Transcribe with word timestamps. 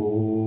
Oh. 0.00 0.37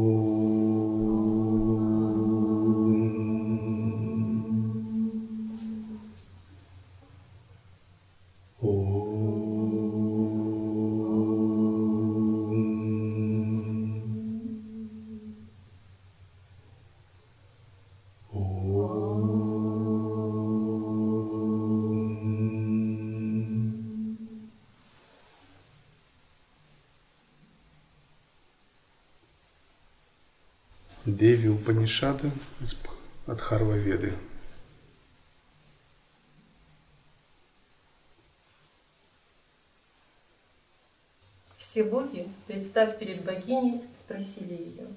Деви 31.21 31.49
Упанишады 31.49 32.31
от 33.27 33.39
Харваведы. 33.39 34.11
Все 41.57 41.83
боги, 41.83 42.27
представь 42.47 42.97
перед 42.97 43.23
богиней, 43.23 43.83
спросили 43.93 44.53
ее, 44.53 44.87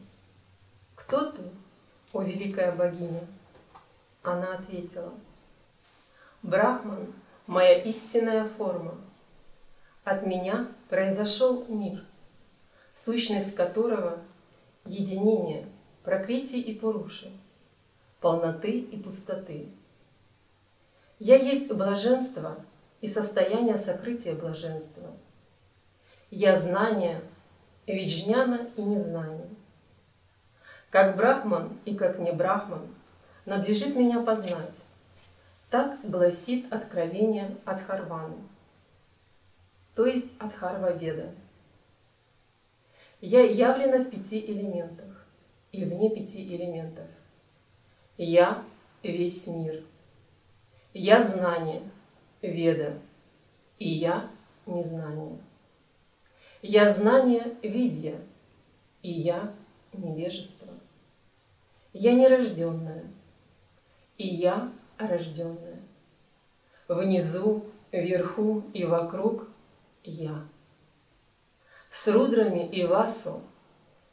«Кто 0.95 1.31
ты, 1.31 1.43
о 2.15 2.23
великая 2.23 2.73
богиня?» 2.73 3.27
Она 4.23 4.55
ответила, 4.55 5.13
«Брахман– 6.43 7.13
моя 7.47 7.83
истинная 7.83 8.47
форма. 8.47 8.97
От 10.05 10.25
меня 10.25 10.69
произошел 10.89 11.67
мир, 11.69 12.03
сущность 12.93 13.55
которого– 13.55 14.19
единение– 14.87 15.69
прокрити 16.05 16.57
и 16.57 16.75
поруши, 16.75 17.33
полноты 18.21 18.79
и 18.79 18.97
пустоты. 18.97 19.69
Я 21.19 21.37
есть 21.37 21.73
блаженство 21.73 22.57
и 23.01 23.09
состояние 23.09 23.79
сокрытия 23.79 24.35
блаженства. 24.35 25.11
Я 26.31 26.59
знание, 26.59 27.23
виджняна 27.87 28.69
и 28.77 28.83
незнание. 28.83 29.49
Как 30.91 31.17
брахман 31.17 31.79
и 31.85 31.97
как 31.97 32.19
не 32.19 32.33
брахман 32.33 32.87
надлежит 33.47 33.97
меня 33.97 34.23
познать. 34.23 34.77
Так 35.71 35.99
гласит 36.09 36.73
откровение 36.73 37.57
от 37.65 37.81
Харваны, 37.81 38.37
то 39.97 40.07
есть 40.07 40.31
от 40.39 40.53
Харва 40.53 40.93
Веда. 40.93 41.33
Я 43.21 43.41
явлена 43.41 44.05
в 44.05 44.11
пяти 44.11 44.39
элементах 44.39 45.24
и 45.75 45.85
вне 45.85 46.09
пяти 46.09 46.55
элементов. 46.55 47.07
Я– 48.17 48.65
весь 49.03 49.49
мир. 49.49 49.83
Я– 50.93 51.21
знание, 51.25 51.83
веда, 52.43 53.01
и 53.81 53.89
я– 53.89 54.31
незнание. 54.67 55.37
Я– 56.63 56.93
знание, 56.95 57.57
видья, 57.63 58.21
и 59.03 59.11
я– 59.11 59.53
невежество. 59.93 60.73
Я 61.93 62.13
нерожденная, 62.13 63.05
и 64.17 64.29
я– 64.29 64.73
рожденная. 64.99 65.83
Внизу, 66.87 67.65
вверху 67.91 68.63
и 68.73 68.85
вокруг– 68.85 69.49
я. 70.05 70.47
С 71.89 72.07
рудрами 72.07 72.65
и 72.65 72.87
васу 72.87 73.43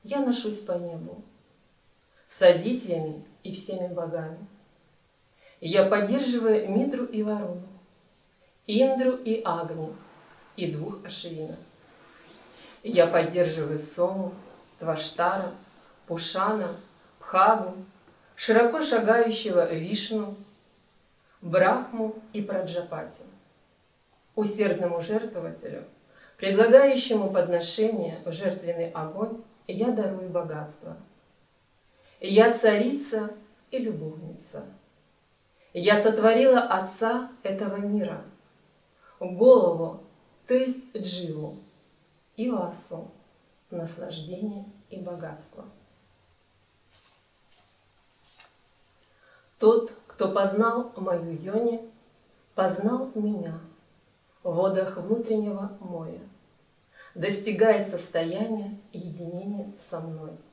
я 0.04 0.26
ношусь 0.26 0.59
по 0.59 0.72
небу 0.72 1.23
с 2.31 2.41
Адитьями 2.43 3.25
и 3.43 3.51
всеми 3.51 3.93
богами. 3.93 4.37
Я 5.59 5.85
поддерживаю 5.85 6.71
Митру 6.71 7.03
и 7.03 7.23
Варуну, 7.23 7.61
Индру 8.65 9.17
и 9.17 9.42
Агни 9.43 9.93
и 10.55 10.71
двух 10.71 11.03
Ашвина. 11.05 11.58
Я 12.83 13.05
поддерживаю 13.05 13.77
Сому, 13.77 14.33
Тваштара, 14.80 15.52
Пушана, 16.08 16.70
Пхагу, 17.20 17.75
широко 18.37 18.81
шагающего 18.81 19.70
Вишну, 19.73 20.33
Брахму 21.41 22.15
и 22.31 22.41
Праджапати. 22.41 23.23
Усердному 24.36 25.02
жертвователю, 25.02 25.83
предлагающему 26.37 27.30
подношение 27.30 28.20
в 28.23 28.31
жертвенный 28.31 28.89
огонь, 28.91 29.43
я 29.67 29.87
дарую 29.91 30.30
богатство– 30.30 30.95
я 32.21 32.54
царица 32.54 33.33
и 33.71 33.80
любовница. 33.80 34.64
Я 35.73 35.99
сотворила 35.99 36.61
Отца 36.61 37.32
этого 37.42 37.77
мира, 37.77 38.23
голову, 39.20 40.04
то 40.45 40.54
есть 40.54 40.95
Дживу, 40.95 41.58
и 42.36 42.49
Васу, 42.49 43.09
наслаждение 43.71 44.65
и 44.89 44.98
богатство. 44.98 45.65
Тот, 49.58 49.92
кто 50.08 50.32
познал 50.32 50.92
мою 50.98 51.32
Йони, 51.42 51.89
познал 52.53 53.11
меня 53.15 53.59
в 54.43 54.53
водах 54.53 54.98
внутреннего 54.98 55.76
моря, 55.80 56.21
достигает 57.15 57.88
состояния 57.88 58.77
единения 58.92 59.71
со 59.77 59.99
мной– 60.02 60.33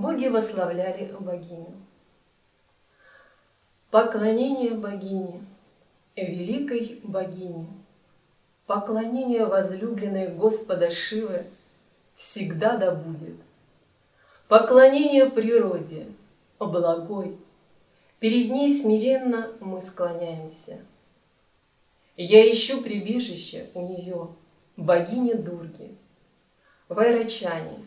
боги 0.00 0.26
восславляли 0.26 1.14
богиню. 1.18 1.74
Поклонение 3.90 4.72
богине, 4.72 5.44
великой 6.16 7.00
богине, 7.02 7.66
поклонение 8.66 9.46
возлюбленной 9.46 10.28
Господа 10.34 10.90
Шивы 10.90 11.46
всегда 12.14 12.76
да 12.76 12.94
будет. 12.94 13.36
Поклонение 14.48 15.30
природе, 15.30 16.06
благой, 16.58 17.38
перед 18.20 18.50
ней 18.50 18.76
смиренно 18.78 19.50
мы 19.60 19.80
склоняемся. 19.80 20.80
Я 22.16 22.50
ищу 22.50 22.82
прибежище 22.82 23.68
у 23.74 23.82
нее, 23.82 24.28
богини 24.76 25.34
Дурги, 25.34 25.96
Вайрачани, 26.88 27.86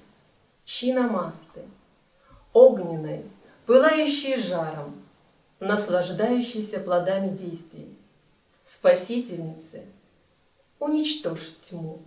Чинамасты– 0.65 1.63
огненной, 2.53 3.23
пылающей 3.65 4.35
жаром, 4.35 5.03
наслаждающейся 5.59 6.79
плодами 6.79 7.29
действий, 7.29 7.95
спасительницы, 8.63 9.85
уничтожь 10.79 11.55
тьму. 11.61 11.99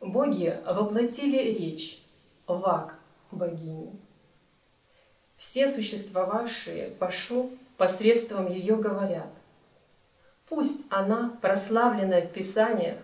Боги 0.00 0.58
воплотили 0.66 1.52
речь, 1.52 2.02
вак 2.46 2.98
богини. 3.30 3.92
Все 5.36 5.68
существовавшие 5.68 6.90
Пашу 6.92 7.50
посредством 7.76 8.48
ее 8.48 8.76
говорят. 8.76 9.30
Пусть 10.48 10.84
она, 10.90 11.38
прославленная 11.40 12.26
в 12.26 12.32
Писаниях, 12.32 12.98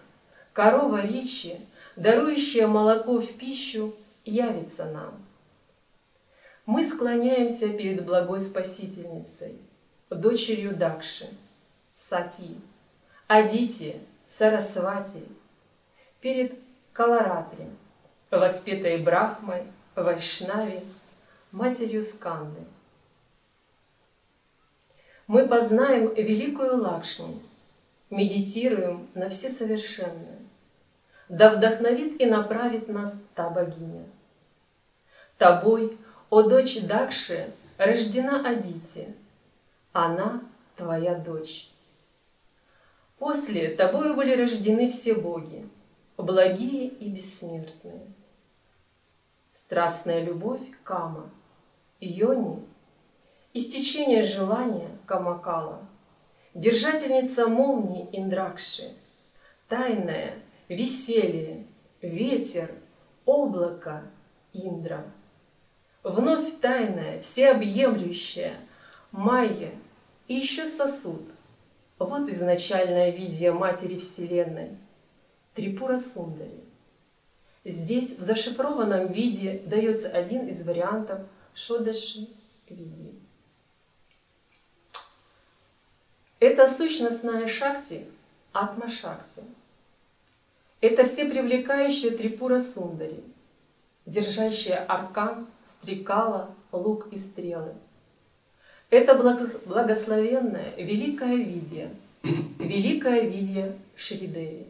корова 0.52 1.00
речи, 1.00 1.60
дарующая 1.94 2.66
молоко 2.66 3.20
в 3.20 3.32
пищу, 3.34 3.94
явится 4.24 4.86
нам– 4.86 5.14
мы 6.66 6.84
склоняемся 6.84 7.68
перед 7.68 8.04
благой 8.04 8.40
Спасительницей, 8.40 9.56
дочерью 10.10 10.76
Дакши, 10.76 11.28
Сати, 11.94 12.56
Адити, 13.28 14.00
Сарасвати, 14.28 15.22
перед 16.20 16.52
Каларатри, 16.92 17.66
воспетой 18.30 18.98
Брахмой, 18.98 19.62
Вайшнави, 19.94 20.80
матерью 21.52 22.00
Сканды. 22.00 22.60
Мы 25.28 25.48
познаем 25.48 26.14
великую 26.14 26.78
Лакшми, 26.78 27.40
медитируем 28.10 29.08
на 29.14 29.28
все 29.28 29.50
совершенное. 29.50 30.38
Да 31.28 31.50
вдохновит 31.50 32.20
и 32.20 32.26
направит 32.26 32.88
нас 32.88 33.16
та 33.34 33.50
богиня. 33.50 34.04
Тобой 35.38 35.98
о 36.30 36.42
дочь 36.42 36.80
Дакши, 36.80 37.52
рождена 37.78 38.48
Адити, 38.48 39.14
она 39.92 40.42
твоя 40.76 41.14
дочь. 41.14 41.70
После 43.18 43.70
тобою 43.70 44.14
были 44.14 44.34
рождены 44.34 44.90
все 44.90 45.14
боги, 45.14 45.66
благие 46.16 46.88
и 46.88 47.08
бессмертные. 47.08 48.02
Страстная 49.54 50.22
любовь– 50.22 50.60
Кама, 50.84 51.30
Йони, 52.00 52.62
истечение 53.54 54.22
желания– 54.22 54.88
Камакала, 55.06 55.80
держательница 56.54 57.46
молнии 57.46 58.08
Индракши, 58.12 58.92
тайное, 59.68 60.34
веселье, 60.68 61.64
ветер, 62.02 62.70
облако 63.24 64.02
Индра. 64.52 65.04
Вновь 66.06 66.60
тайное, 66.60 67.20
всеобъемлющее, 67.20 68.56
майя 69.10 69.72
и 70.28 70.34
еще 70.34 70.64
сосуд. 70.64 71.22
Вот 71.98 72.28
изначальное 72.28 73.10
видение 73.10 73.50
Матери 73.50 73.98
Вселенной, 73.98 74.78
Трипура 75.54 75.96
Сундари. 75.96 76.60
Здесь 77.64 78.16
в 78.16 78.22
зашифрованном 78.22 79.10
виде 79.10 79.60
дается 79.66 80.08
один 80.08 80.46
из 80.46 80.64
вариантов 80.64 81.22
Шодаши 81.54 82.28
Види. 82.68 83.12
Это 86.38 86.68
сущностная 86.68 87.48
шакти, 87.48 88.06
атма 88.52 88.88
шакти. 88.88 89.42
Это 90.80 91.02
все 91.02 91.28
всепривлекающая 91.28 92.16
трипура 92.16 92.60
сундари, 92.60 93.24
держащая 94.06 94.84
аркан, 94.86 95.48
стрекала, 95.64 96.54
лук 96.72 97.08
и 97.12 97.18
стрелы. 97.18 97.74
Это 98.88 99.14
благословенное 99.16 100.74
великое 100.76 101.36
видие, 101.36 101.94
великое 102.22 103.22
видие 103.22 103.76
Шридеви. 103.96 104.66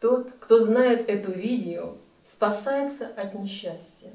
Тот, 0.00 0.30
кто 0.38 0.58
знает 0.60 1.08
эту 1.08 1.32
видео, 1.32 1.96
спасается 2.22 3.08
от 3.16 3.34
несчастья. 3.34 4.12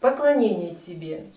Поклонение 0.00 0.74
тебе, 0.74 1.30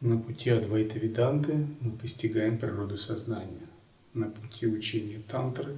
На 0.00 0.18
пути 0.18 0.50
Адвайта 0.50 0.98
Веданты 0.98 1.66
мы 1.80 1.96
постигаем 1.96 2.58
природу 2.58 2.98
сознания. 2.98 3.66
На 4.12 4.28
пути 4.28 4.66
учения 4.66 5.22
Тантры 5.26 5.74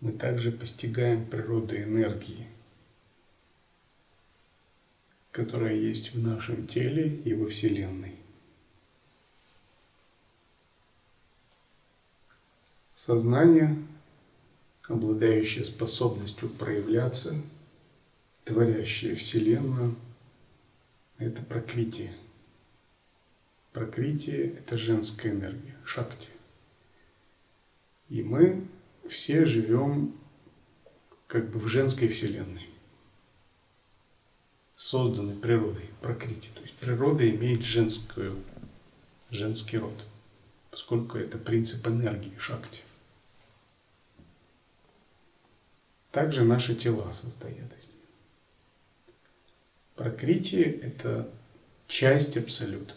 мы 0.00 0.12
также 0.12 0.50
постигаем 0.50 1.24
природу 1.24 1.76
энергии, 1.76 2.48
которая 5.30 5.76
есть 5.76 6.12
в 6.12 6.20
нашем 6.20 6.66
теле 6.66 7.08
и 7.24 7.34
во 7.34 7.46
Вселенной. 7.46 8.16
Сознание, 12.96 13.76
обладающее 14.88 15.64
способностью 15.64 16.48
проявляться, 16.48 17.36
творящее 18.44 19.14
Вселенную, 19.14 19.94
это 21.18 21.42
прокрытие– 21.42 22.12
Прокритие– 23.76 24.54
это 24.58 24.78
женская 24.78 25.32
энергия, 25.32 25.76
шакти. 25.84 26.30
И 28.08 28.22
мы 28.22 28.66
все 29.06 29.44
живем 29.44 30.18
как 31.26 31.50
бы 31.50 31.58
в 31.58 31.68
женской 31.68 32.08
вселенной, 32.08 32.70
созданной 34.76 35.36
природой, 35.36 35.90
прокритие. 36.00 36.54
То 36.54 36.62
есть 36.62 36.74
природа 36.76 37.28
имеет 37.28 37.66
женскую, 37.66 38.42
женский 39.30 39.76
род, 39.76 40.06
поскольку 40.70 41.18
это 41.18 41.36
принцип 41.36 41.86
энергии, 41.86 42.34
шакти. 42.38 42.80
Также 46.12 46.44
наши 46.44 46.74
тела 46.74 47.12
состоят 47.12 47.78
из 47.78 47.88
нее. 47.88 48.08
Прокритие– 49.96 50.64
это 50.80 51.30
часть 51.88 52.38
абсолюта. 52.38 52.94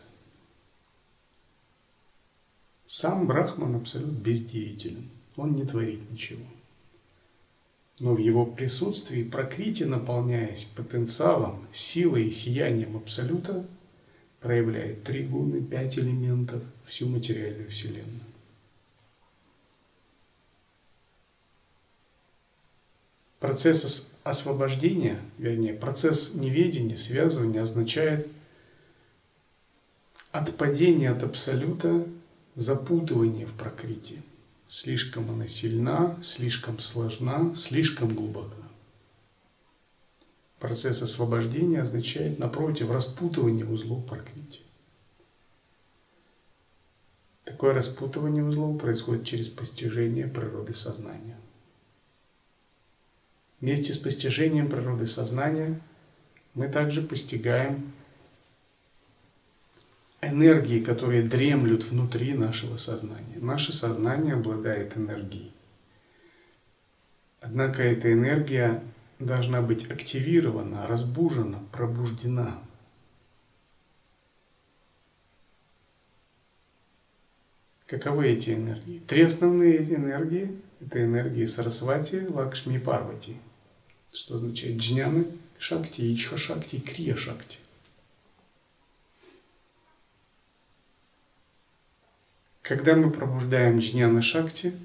Сам 2.92 3.28
Брахман 3.28 3.76
абсолютно 3.76 4.18
бездеятелен, 4.18 5.12
он 5.36 5.54
не 5.54 5.64
творит 5.64 6.10
ничего. 6.10 6.44
Но 8.00 8.16
в 8.16 8.18
его 8.18 8.48
присутствии 8.48 9.22
Пракрити, 9.24 9.84
наполняясь 9.84 10.64
потенциалом, 10.76 11.68
силой 11.72 12.30
и 12.30 12.32
сиянием 12.32 12.98
Абсолюта, 12.98 13.64
проявляет 14.40 15.04
три 15.04 15.24
гуны, 15.24 15.62
пять 15.62 16.00
элементов, 16.00 16.64
всю 16.88 17.08
материальную 17.08 17.70
Вселенную. 17.70 18.24
Процесс 23.40 24.16
освобождения, 24.24 25.22
вернее, 25.38 25.76
процесс 25.76 26.34
неведения, 26.34 26.98
связывания 26.98 27.62
означает 27.62 28.28
отпадение 30.32 31.12
от 31.12 31.22
Абсолюта 31.22 32.04
запутывание 32.56 33.46
в 33.46 33.54
прокрытии. 33.54 34.22
Слишком 34.68 35.30
она 35.32 35.48
сильна, 35.48 36.18
слишком 36.22 36.80
сложна, 36.80 37.54
слишком 37.56 38.14
глубока. 38.16 38.58
Процесс 40.60 41.02
освобождения 41.02 41.82
означает, 41.82 42.38
напротив, 42.38 42.92
распутывание 42.92 43.66
узлов 43.66 44.06
прокрытия. 44.06 44.62
Такое 47.46 47.74
распутывание 47.74 48.44
узлов 48.44 48.80
происходит 48.80 49.26
через 49.26 49.48
постижение 49.48 50.28
природы 50.28 50.74
сознания. 50.74 51.38
Вместе 53.60 53.94
с 53.94 53.98
постижением 53.98 54.70
природы 54.70 55.08
сознания 55.08 55.82
мы 56.54 56.68
также 56.68 57.02
постигаем 57.02 57.92
энергии, 60.22 60.84
которые 60.84 61.24
дремлют 61.24 61.86
внутри 61.86 62.34
нашего 62.34 62.78
сознания. 62.78 63.38
Наше 63.38 63.74
сознание 63.74 64.34
обладает 64.34 64.98
энергией. 64.98 65.52
Однако 67.42 67.84
эта 67.84 68.12
энергия 68.12 68.84
должна 69.20 69.62
быть 69.62 69.90
активирована, 69.90 70.88
разбужена, 70.88 71.60
пробуждена. 71.72 72.60
Каковы 77.86 78.28
эти 78.28 78.52
энергии? 78.52 79.00
Три 79.00 79.24
основные 79.24 79.80
эти 79.80 79.94
энергии– 79.94 80.62
это 80.80 81.04
энергии 81.04 81.46
Сарасвати, 81.46 82.28
Лакшми 82.30 82.76
и 82.76 82.80
Парвати, 82.80 83.38
что 84.12 84.36
означает 84.36 84.78
джняны, 84.78 85.26
шакти, 85.58 86.02
ичха 86.14 86.38
шакти 86.38 86.80
крия 86.80 87.16
шакти. 87.16 87.58
Когда 92.70 92.96
мы 92.96 93.10
пробуждаем 93.10 93.80
джняна 93.80 94.22
шакти, 94.22 94.76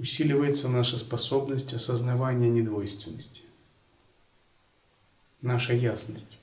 усиливается 0.00 0.68
наша 0.68 0.98
способность 0.98 1.72
осознавания 1.72 2.50
недвойственности, 2.50 3.44
наша 5.40 5.72
ясность. 5.72 6.36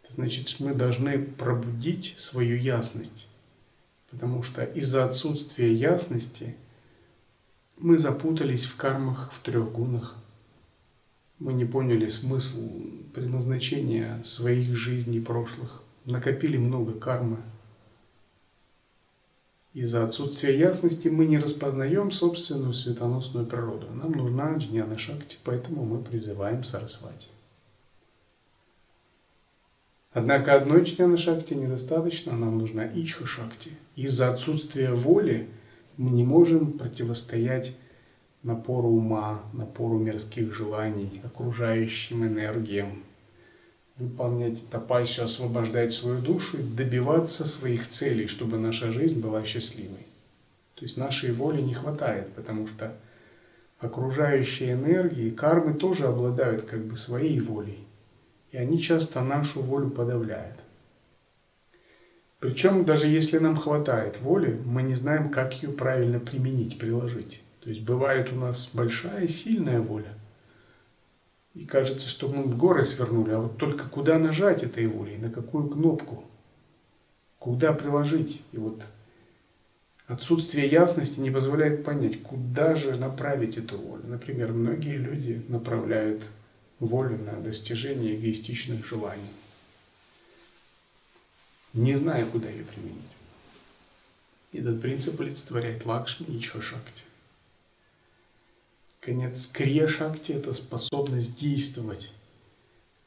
Это 0.00 0.12
значит, 0.12 0.48
что 0.48 0.62
мы 0.62 0.74
должны 0.74 1.18
пробудить 1.18 2.14
свою 2.18 2.56
ясность, 2.56 3.26
потому 4.12 4.44
что 4.44 4.62
из-за 4.62 5.04
отсутствия 5.06 5.74
ясности 5.74 6.54
мы 7.78 7.98
запутались 7.98 8.66
в 8.66 8.76
кармах 8.76 9.32
в 9.32 9.42
трех 9.42 9.72
гунах. 9.72 10.14
Мы 11.40 11.52
не 11.52 11.64
поняли 11.64 12.08
смысл 12.08 12.70
предназначения 13.12 14.22
своих 14.22 14.76
жизней 14.76 15.18
прошлых, 15.18 15.82
накопили 16.04 16.58
много 16.58 16.92
кармы– 16.92 17.38
из-за 19.74 20.04
отсутствия 20.04 20.58
ясности 20.58 21.08
мы 21.08 21.24
не 21.24 21.38
распознаем 21.38 22.10
собственную 22.10 22.74
светоносную 22.74 23.46
природу. 23.46 23.86
Нам 23.90 24.12
нужна 24.12 24.54
джняна 24.56 24.98
шакти, 24.98 25.38
поэтому 25.44 25.84
мы 25.84 26.02
призываем 26.02 26.62
Сарасвати. 26.62 27.28
Однако 30.12 30.54
одной 30.54 30.84
джняна 30.84 31.16
шакти 31.16 31.54
недостаточно, 31.54 32.36
нам 32.36 32.58
нужна 32.58 32.84
ичха 32.84 33.26
шакти. 33.26 33.72
Из-за 33.96 34.30
отсутствия 34.30 34.92
воли 34.92 35.48
мы 35.96 36.10
не 36.10 36.22
можем 36.22 36.72
противостоять 36.72 37.74
напору 38.42 38.88
ума, 38.88 39.42
напору 39.54 39.98
мирских 39.98 40.52
желаний, 40.54 41.22
окружающим 41.24 42.26
энергиям, 42.26 43.02
выполнять 43.98 44.68
тапайшу, 44.70 45.24
освобождать 45.24 45.92
свою 45.92 46.20
душу 46.20 46.58
и 46.58 46.62
добиваться 46.62 47.46
своих 47.46 47.88
целей, 47.88 48.26
чтобы 48.26 48.58
наша 48.58 48.92
жизнь 48.92 49.20
была 49.20 49.44
счастливой. 49.44 50.06
То 50.74 50.84
есть 50.84 50.96
нашей 50.96 51.32
воли 51.32 51.60
не 51.60 51.74
хватает, 51.74 52.32
потому 52.34 52.66
что 52.66 52.94
окружающие 53.78 54.72
энергии, 54.72 55.30
кармы 55.30 55.74
тоже 55.74 56.06
обладают 56.06 56.64
как 56.64 56.84
бы 56.84 56.96
своей 56.96 57.38
волей. 57.40 57.78
И 58.50 58.56
они 58.56 58.80
часто 58.80 59.22
нашу 59.22 59.62
волю 59.62 59.90
подавляют. 59.90 60.58
Причем 62.38 62.84
даже 62.84 63.06
если 63.06 63.38
нам 63.38 63.56
хватает 63.56 64.20
воли, 64.20 64.60
мы 64.64 64.82
не 64.82 64.94
знаем, 64.94 65.30
как 65.30 65.62
ее 65.62 65.70
правильно 65.70 66.18
применить, 66.18 66.78
приложить. 66.78 67.40
То 67.62 67.70
есть 67.70 67.82
бывает 67.82 68.32
у 68.32 68.34
нас 68.34 68.70
большая, 68.72 69.28
сильная 69.28 69.80
воля, 69.80 70.12
и 71.54 71.64
кажется, 71.64 72.08
что 72.08 72.28
мы 72.28 72.42
в 72.42 72.56
горы 72.56 72.84
свернули, 72.84 73.32
а 73.32 73.40
вот 73.40 73.58
только 73.58 73.88
куда 73.88 74.18
нажать 74.18 74.62
этой 74.62 74.86
волей, 74.86 75.18
на 75.18 75.30
какую 75.30 75.68
кнопку, 75.68 76.24
Куда 77.42 77.72
приложить? 77.72 78.40
И 78.52 78.56
вот 78.56 78.84
отсутствие 80.06 80.68
ясности 80.68 81.18
не 81.18 81.32
позволяет 81.32 81.84
понять, 81.84 82.22
куда 82.22 82.76
же 82.76 82.94
направить 82.94 83.58
эту 83.58 83.78
волю. 83.78 84.04
Например, 84.04 84.52
многие 84.52 84.96
люди 84.96 85.44
направляют 85.48 86.22
волю 86.78 87.18
на 87.18 87.32
достижение 87.32 88.14
эгоистичных 88.14 88.86
желаний, 88.86 89.32
не 91.72 91.96
зная, 91.96 92.24
куда 92.26 92.48
ее 92.48 92.62
применить. 92.62 93.02
Этот 94.52 94.80
принцип 94.80 95.20
олицетворяет 95.20 95.84
Лакшми 95.84 96.26
и 96.26 96.40
Чхашакти. 96.40 97.02
Конец 99.02 99.48
Крия 99.48 99.88
это 99.88 100.54
способность 100.54 101.36
действовать, 101.40 102.12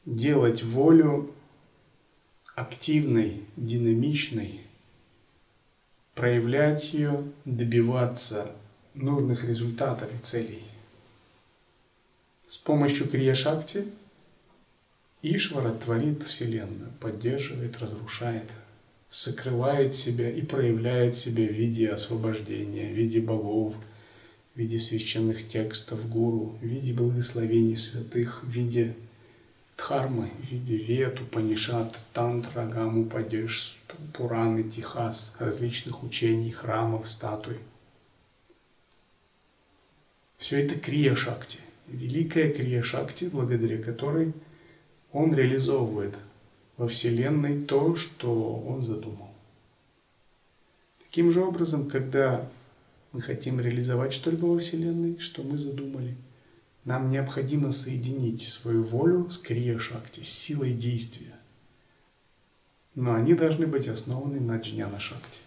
делать 0.04 0.62
волю 0.62 1.34
активной, 2.54 3.44
динамичной, 3.56 4.60
проявлять 6.14 6.92
ее, 6.92 7.24
добиваться 7.46 8.52
нужных 8.92 9.44
результатов 9.44 10.14
и 10.14 10.18
целей. 10.18 10.64
С 12.46 12.58
помощью 12.58 13.08
Крия 13.08 13.34
Шакти 13.34 13.86
Ишвара 15.22 15.72
творит 15.72 16.24
Вселенную, 16.24 16.92
поддерживает, 17.00 17.78
разрушает, 17.78 18.50
сокрывает 19.08 19.94
себя 19.94 20.28
и 20.28 20.42
проявляет 20.42 21.16
себя 21.16 21.46
в 21.46 21.52
виде 21.52 21.88
освобождения, 21.88 22.92
в 22.92 22.94
виде 22.94 23.22
богов– 23.22 23.74
в 24.56 24.58
виде 24.58 24.78
священных 24.78 25.48
текстов 25.48 26.08
гуру, 26.08 26.56
в 26.62 26.64
виде 26.64 26.94
благословений 26.94 27.76
святых, 27.76 28.42
в 28.42 28.48
виде 28.48 28.94
дхармы, 29.76 30.30
в 30.40 30.50
виде 30.50 30.76
вету, 30.78 31.26
панишат, 31.26 31.94
тантра, 32.14 32.64
гаму, 32.64 33.04
падеш, 33.04 33.78
пураны, 34.14 34.62
тихас, 34.64 35.36
различных 35.40 36.02
учений, 36.02 36.50
храмов, 36.50 37.06
статуй. 37.06 37.58
Все 40.38 40.64
это 40.64 40.76
крия-шакти, 40.76 41.58
великая 41.86 42.50
крия-шакти, 42.50 43.28
благодаря 43.28 43.76
которой 43.82 44.32
он 45.12 45.34
реализовывает 45.34 46.14
во 46.78 46.88
Вселенной 46.88 47.62
то, 47.62 47.94
что 47.94 48.54
он 48.66 48.82
задумал. 48.82 49.28
Таким 51.04 51.30
же 51.30 51.42
образом, 51.42 51.90
когда 51.90 52.48
мы 53.16 53.22
хотим 53.22 53.58
реализовать 53.60 54.12
что-либо 54.12 54.44
во 54.44 54.58
Вселенной, 54.58 55.18
что 55.20 55.42
мы 55.42 55.56
задумали. 55.56 56.18
Нам 56.84 57.10
необходимо 57.10 57.72
соединить 57.72 58.42
свою 58.42 58.82
волю 58.82 59.30
с 59.30 59.38
крия-шакти, 59.38 60.22
с 60.22 60.28
силой 60.28 60.74
действия. 60.74 61.32
Но 62.94 63.14
они 63.14 63.32
должны 63.32 63.66
быть 63.66 63.88
основаны 63.88 64.38
на 64.38 64.58
джняна-шакти. 64.58 65.38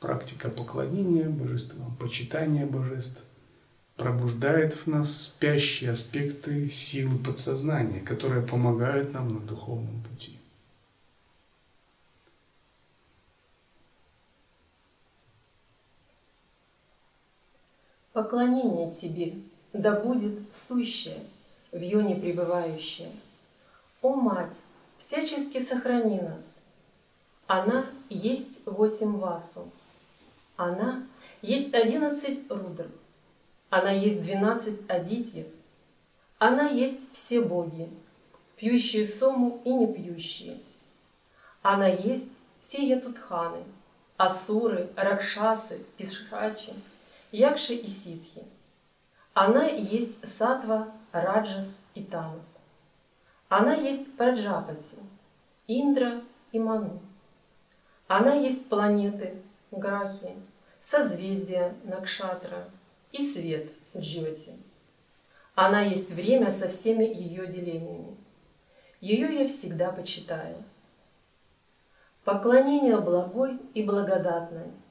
Практика 0.00 0.48
поклонения 0.48 1.28
божествам, 1.28 1.94
почитания 1.96 2.64
божеств 2.64 3.22
пробуждает 3.96 4.72
в 4.72 4.86
нас 4.86 5.24
спящие 5.24 5.90
аспекты 5.90 6.70
силы 6.70 7.18
подсознания, 7.18 8.00
которые 8.00 8.40
помогают 8.40 9.12
нам 9.12 9.34
на 9.34 9.40
духовном 9.40 10.02
пути. 10.02 10.35
Поклонение 18.16 18.90
Тебе, 18.90 19.34
да 19.74 20.00
будет 20.00 20.38
сущее, 20.50 21.22
в 21.70 21.78
Йоне 21.78 22.16
пребывающее. 22.16 23.10
О 24.00 24.14
Мать, 24.14 24.56
всячески 24.96 25.60
сохрани 25.60 26.22
нас. 26.22 26.54
Она 27.46 27.84
есть 28.08 28.62
восемь 28.64 29.18
васу. 29.18 29.70
Она 30.56 31.06
есть 31.42 31.74
одиннадцать 31.74 32.50
рудр. 32.50 32.86
Она 33.68 33.90
есть 33.90 34.22
двенадцать 34.22 34.80
адитьев. 34.88 35.48
Она 36.38 36.70
есть 36.70 37.02
все 37.12 37.42
боги, 37.42 37.86
пьющие 38.56 39.04
сому 39.04 39.60
и 39.66 39.70
не 39.70 39.92
пьющие. 39.92 40.58
Она 41.60 41.88
есть 41.88 42.32
все 42.60 42.82
ятутханы, 42.82 43.62
асуры, 44.16 44.88
ракшасы, 44.96 45.80
пишачи– 45.98 46.72
Якши 47.32 47.74
и 47.74 47.88
Ситхи. 47.88 48.44
Она 49.34 49.66
есть 49.66 50.24
Сатва, 50.26 50.92
Раджас 51.12 51.76
и 51.94 52.02
Тамас. 52.02 52.56
Она 53.48 53.74
есть 53.74 54.16
Праджапати, 54.16 54.96
Индра 55.66 56.22
и 56.52 56.58
Ману. 56.58 57.00
Она 58.06 58.34
есть 58.34 58.68
планеты, 58.68 59.42
Грахи, 59.72 60.36
созвездия 60.82 61.74
Накшатра 61.84 62.68
и 63.12 63.26
свет 63.26 63.72
Джоти. 63.96 64.52
Она 65.54 65.82
есть 65.82 66.10
время 66.10 66.50
со 66.50 66.68
всеми 66.68 67.04
ее 67.04 67.46
делениями. 67.46 68.16
Ее 69.00 69.40
я 69.40 69.48
всегда 69.48 69.90
почитаю. 69.90 70.62
Поклонение 72.24 72.98
благой 73.00 73.58
и 73.74 73.82
благодатной– 73.82 74.70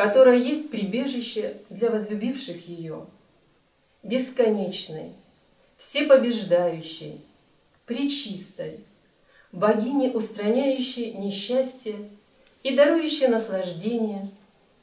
которая 0.00 0.38
есть 0.38 0.70
прибежище 0.70 1.58
для 1.68 1.90
возлюбивших 1.90 2.66
ее, 2.66 3.04
бесконечной, 4.02 5.12
всепобеждающей, 5.76 7.20
пречистой, 7.84 8.80
богини, 9.52 10.08
устраняющей 10.08 11.12
несчастье 11.12 11.96
и 12.62 12.74
дарующей 12.74 13.28
наслаждение 13.28 14.26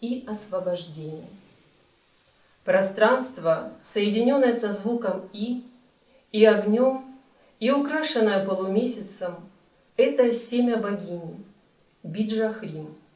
и 0.02 0.24
освобождение. 0.28 1.26
Пространство, 2.64 3.74
соединенное 3.82 4.54
со 4.54 4.72
звуком 4.72 5.28
«и» 5.34 5.64
и 6.32 6.46
огнем, 6.46 7.04
и 7.60 7.72
украшенное 7.72 8.46
полумесяцем, 8.46 9.34
это 9.96 10.32
семя 10.32 10.78
богини, 10.78 11.44
Биджахрим– 12.04 12.94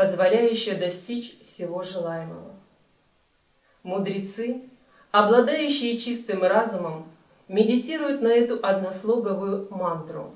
позволяющая 0.00 0.78
достичь 0.78 1.38
всего 1.44 1.82
желаемого. 1.82 2.54
Мудрецы, 3.82 4.62
обладающие 5.10 5.98
чистым 5.98 6.42
разумом, 6.42 7.06
медитируют 7.48 8.22
на 8.22 8.28
эту 8.28 8.64
однослоговую 8.64 9.68
мантру. 9.70 10.32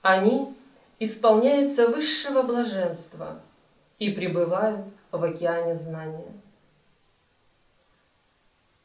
Они 0.00 0.54
исполняются 1.00 1.88
высшего 1.88 2.42
блаженства 2.42 3.40
и 3.98 4.10
пребывают 4.10 4.86
в 5.10 5.24
океане 5.24 5.74
знания. 5.74 6.32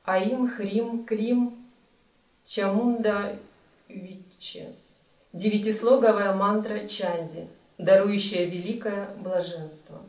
Аим 0.05 0.49
Хрим 0.49 1.05
Клим 1.05 1.67
Чамунда 2.47 3.37
Вичи. 3.87 4.73
Девятислоговая 5.33 6.33
мантра 6.33 6.87
Чанди– 6.87 7.47
дарующая 7.77 8.45
великое 8.45 9.07
блаженство. 9.15 10.01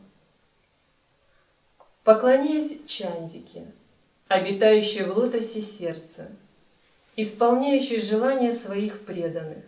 Поклоняясь 2.03 2.85
Чандике, 2.85 3.65
обитающей 4.27 5.03
в 5.03 5.17
лотосе 5.17 5.61
сердца, 5.61 6.29
исполняющей 7.15 7.99
желания 7.99 8.51
своих 8.51 9.05
преданных, 9.05 9.63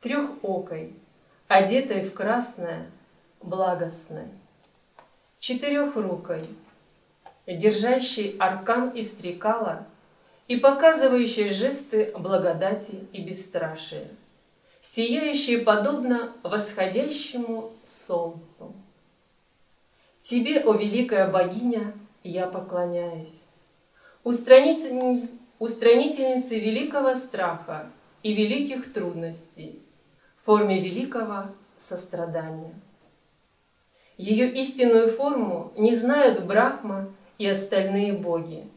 трехокой, 0.00 0.94
одетой 1.48 2.02
в 2.02 2.12
красное, 2.12 2.90
благостной, 3.40 4.28
четырехрукой, 5.38 6.42
держащей 7.46 8.36
аркан 8.38 8.90
и 8.90 9.02
стрекала 9.02 9.86
и 10.48 10.56
показывающей 10.56 11.48
жесты 11.48 12.12
благодати 12.16 13.06
и 13.12 13.22
бесстрашия– 13.22 14.08
сияющие 14.82 15.58
подобно 15.58 16.32
восходящему 16.42 17.70
солнцу. 17.84 18.74
Тебе, 20.22 20.58
о 20.60 20.74
великая 20.74 21.30
богиня, 21.30 21.94
я 22.24 22.48
поклоняюсь, 22.48 23.46
устранительнице 24.24 26.58
великого 26.58 27.14
страха 27.14 27.92
и 28.24 28.34
великих 28.34 28.92
трудностей 28.92 29.80
в 30.36 30.46
форме 30.46 30.80
великого 30.80 31.44
сострадания. 31.78 32.74
Ее 34.16 34.52
истинную 34.52 35.12
форму 35.12 35.72
не 35.76 35.94
знают 35.94 36.44
Брахма 36.44 37.08
и 37.38 37.46
остальные 37.46 38.14
боги, 38.14 38.68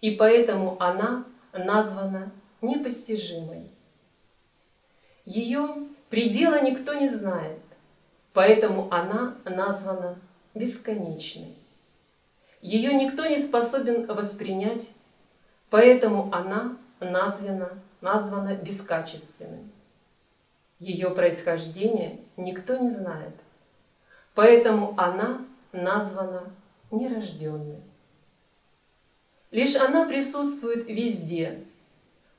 и 0.00 0.10
поэтому 0.10 0.76
она 0.82 1.24
названа 1.52 2.32
непостижимой. 2.60 3.70
Ее 5.30 5.68
предела 6.08 6.60
никто 6.60 6.92
не 6.94 7.06
знает, 7.06 7.60
поэтому 8.32 8.92
она 8.92 9.36
названа 9.44 10.18
бесконечной. 10.56 11.54
Ее 12.60 12.94
никто 12.94 13.24
не 13.26 13.38
способен 13.38 14.06
воспринять, 14.06 14.90
поэтому 15.70 16.34
она 16.34 16.76
названа, 16.98 17.80
названа 18.00 18.56
бескачественной. 18.56 19.62
Ее 20.80 21.10
происхождение 21.10 22.18
никто 22.36 22.76
не 22.78 22.88
знает, 22.88 23.36
поэтому 24.34 24.94
она 24.96 25.46
названа 25.70 26.50
нерожденной. 26.90 27.80
Лишь 29.52 29.76
она 29.76 30.08
присутствует 30.08 30.88
везде, 30.88 31.62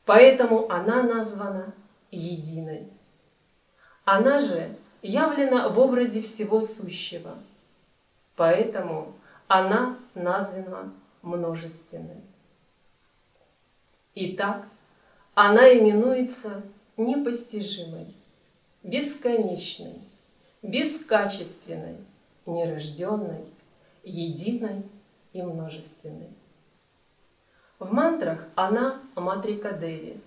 поэтому 0.04 0.70
она 0.70 1.04
названа 1.04 1.74
единой. 2.12 2.88
Она 4.06 4.40
же 4.40 4.76
явлена 5.02 5.70
в 5.70 5.80
образе 5.80 6.22
всего 6.22 6.62
сущего, 6.62 7.38
поэтому 8.36 9.16
она 9.48 9.98
названа 10.14 10.94
множественной. 11.22 12.22
Итак, 14.14 14.68
она 15.34 15.74
именуется 15.74 16.62
непостижимой, 16.98 18.14
бесконечной, 18.84 20.02
бескачественной, 20.62 21.98
нерожденной, 22.46 23.46
единой 24.04 24.84
и 25.34 25.42
множественной. 25.42 26.30
В 27.80 27.94
мантрах 27.94 28.48
она 28.56 29.02
Матрика 29.16 29.72
Деви, 29.72 30.22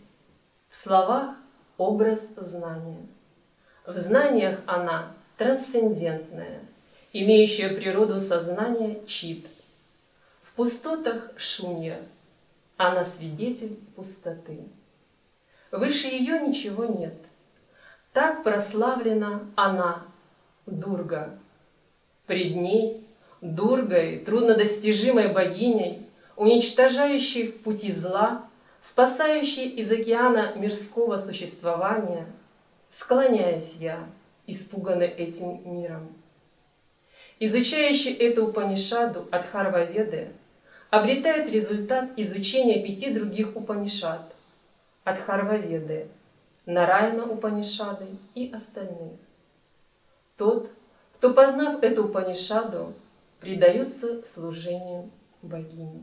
в 0.68 0.74
словах 0.74 1.36
образ 1.78 2.34
знания. 2.36 3.06
В 3.86 3.96
знаниях 3.96 4.60
она 4.66 5.12
трансцендентная, 5.36 6.60
имеющая 7.12 7.68
природу 7.68 8.18
сознания 8.18 9.04
чит. 9.06 9.46
В 10.42 10.52
пустотах 10.52 11.32
шунья, 11.36 12.00
она 12.76 13.04
свидетель 13.04 13.76
пустоты. 13.96 14.60
Выше 15.70 16.06
ее 16.06 16.38
ничего 16.40 16.84
нет. 16.84 17.14
Так 18.12 18.44
прославлена 18.44 19.42
она, 19.56 20.04
Дурга. 20.66 21.36
Пред 22.26 22.56
ней, 22.56 23.06
Дургой, 23.40 24.20
труднодостижимой 24.20 25.28
богиней, 25.28 26.06
уничтожающих 26.36 27.62
пути 27.62 27.92
зла, 27.92 28.48
спасающий 28.84 29.66
из 29.66 29.90
океана 29.90 30.52
мирского 30.56 31.16
существования, 31.16 32.26
склоняюсь 32.88 33.76
я, 33.76 34.06
испуганный 34.46 35.08
этим 35.08 35.60
миром. 35.74 36.14
Изучающий 37.40 38.12
эту 38.12 38.46
Упанишаду 38.46 39.26
от 39.30 39.46
Харваведы 39.46 40.28
обретает 40.90 41.50
результат 41.50 42.10
изучения 42.18 42.84
пяти 42.84 43.12
других 43.12 43.56
Упанишад 43.56 44.34
от 45.02 45.18
Харваведы, 45.18 46.08
Нараяна 46.66 47.24
Упанишады 47.24 48.06
и 48.34 48.52
остальных. 48.52 49.14
Тот, 50.36 50.70
кто, 51.14 51.32
познав 51.32 51.82
эту 51.82 52.04
Упанишаду, 52.04 52.92
предается 53.40 54.22
служению 54.24 55.10
богини. 55.42 56.02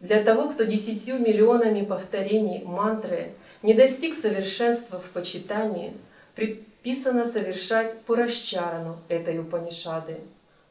Для 0.00 0.22
того, 0.22 0.50
кто 0.50 0.64
десятью 0.64 1.18
миллионами 1.18 1.82
повторений 1.82 2.62
мантры 2.64 3.32
не 3.62 3.72
достиг 3.72 4.14
совершенства 4.14 5.00
в 5.00 5.08
почитании, 5.10 5.96
предписано 6.34 7.24
совершать 7.24 7.98
Пурашчарану 8.02 8.98
этой 9.08 9.38
Упанишады, 9.38 10.18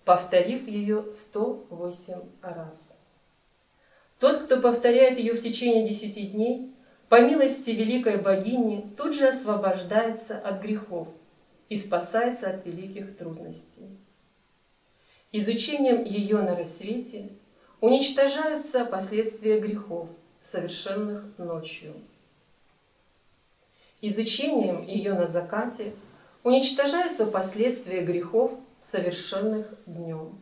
повторив 0.04 0.68
ее 0.68 1.12
108 1.12 2.14
раз. 2.42 2.96
Тот, 4.20 4.44
кто 4.44 4.62
повторяет 4.62 5.18
ее 5.18 5.34
в 5.34 5.42
течение 5.42 5.88
десяти 5.88 6.28
дней, 6.28 6.72
по 7.10 7.20
милости 7.20 7.72
великой 7.72 8.18
богини 8.18 8.92
тут 8.96 9.16
же 9.16 9.28
освобождается 9.28 10.38
от 10.38 10.62
грехов 10.62 11.08
и 11.70 11.76
спасается 11.76 12.50
от 12.50 12.66
великих 12.66 13.18
трудностей. 13.18 13.90
Изучением 15.32 16.04
ее 16.04 16.38
на 16.38 16.56
рассвете– 16.56 17.30
уничтожаются 17.86 18.84
последствия 18.84 19.60
грехов, 19.60 20.10
совершенных 20.42 21.24
ночью. 21.38 21.94
Изучением 24.02 24.84
ее 24.88 25.14
на 25.14 25.28
закате 25.28 25.94
уничтожаются 26.44 27.28
последствия 27.28 28.02
грехов, 28.02 28.54
совершенных 28.82 29.68
днем. 29.86 30.36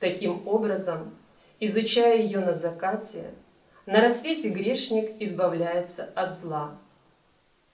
Таким 0.00 0.46
образом, 0.46 1.16
изучая 1.60 2.18
ее 2.18 2.40
на 2.40 2.52
закате, 2.52 3.30
на 3.86 4.02
рассвете 4.02 4.50
грешник 4.50 5.10
избавляется 5.20 6.10
от 6.14 6.38
зла. 6.38 6.76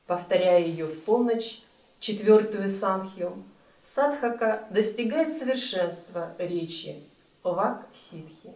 Повторяя 0.06 0.60
ее 0.64 0.86
в 0.86 1.02
полночь, 1.02 1.60
четвертую 1.98 2.68
санхью, 2.68 3.42
садхака 3.82 4.64
достигает 4.70 5.32
совершенства 5.32 6.36
речи 6.38 7.02
Овак 7.44 7.87
Ситхи. 7.92 8.52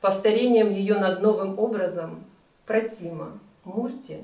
Повторением 0.00 0.70
ее 0.70 0.98
над 0.98 1.22
новым 1.22 1.56
образом 1.56 2.24
Пратима, 2.66 3.38
Мурти, 3.62 4.18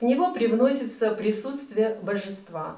в 0.00 0.04
него 0.04 0.32
привносится 0.32 1.10
присутствие 1.10 1.96
божества. 2.02 2.76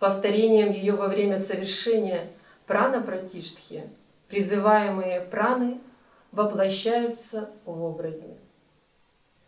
Повторением 0.00 0.72
ее 0.72 0.94
во 0.94 1.06
время 1.06 1.38
совершения 1.38 2.26
прана 2.66 3.00
пратиштхи, 3.00 3.84
призываемые 4.28 5.20
праны, 5.20 5.80
воплощаются 6.32 7.48
в 7.64 7.82
образе. 7.82 8.36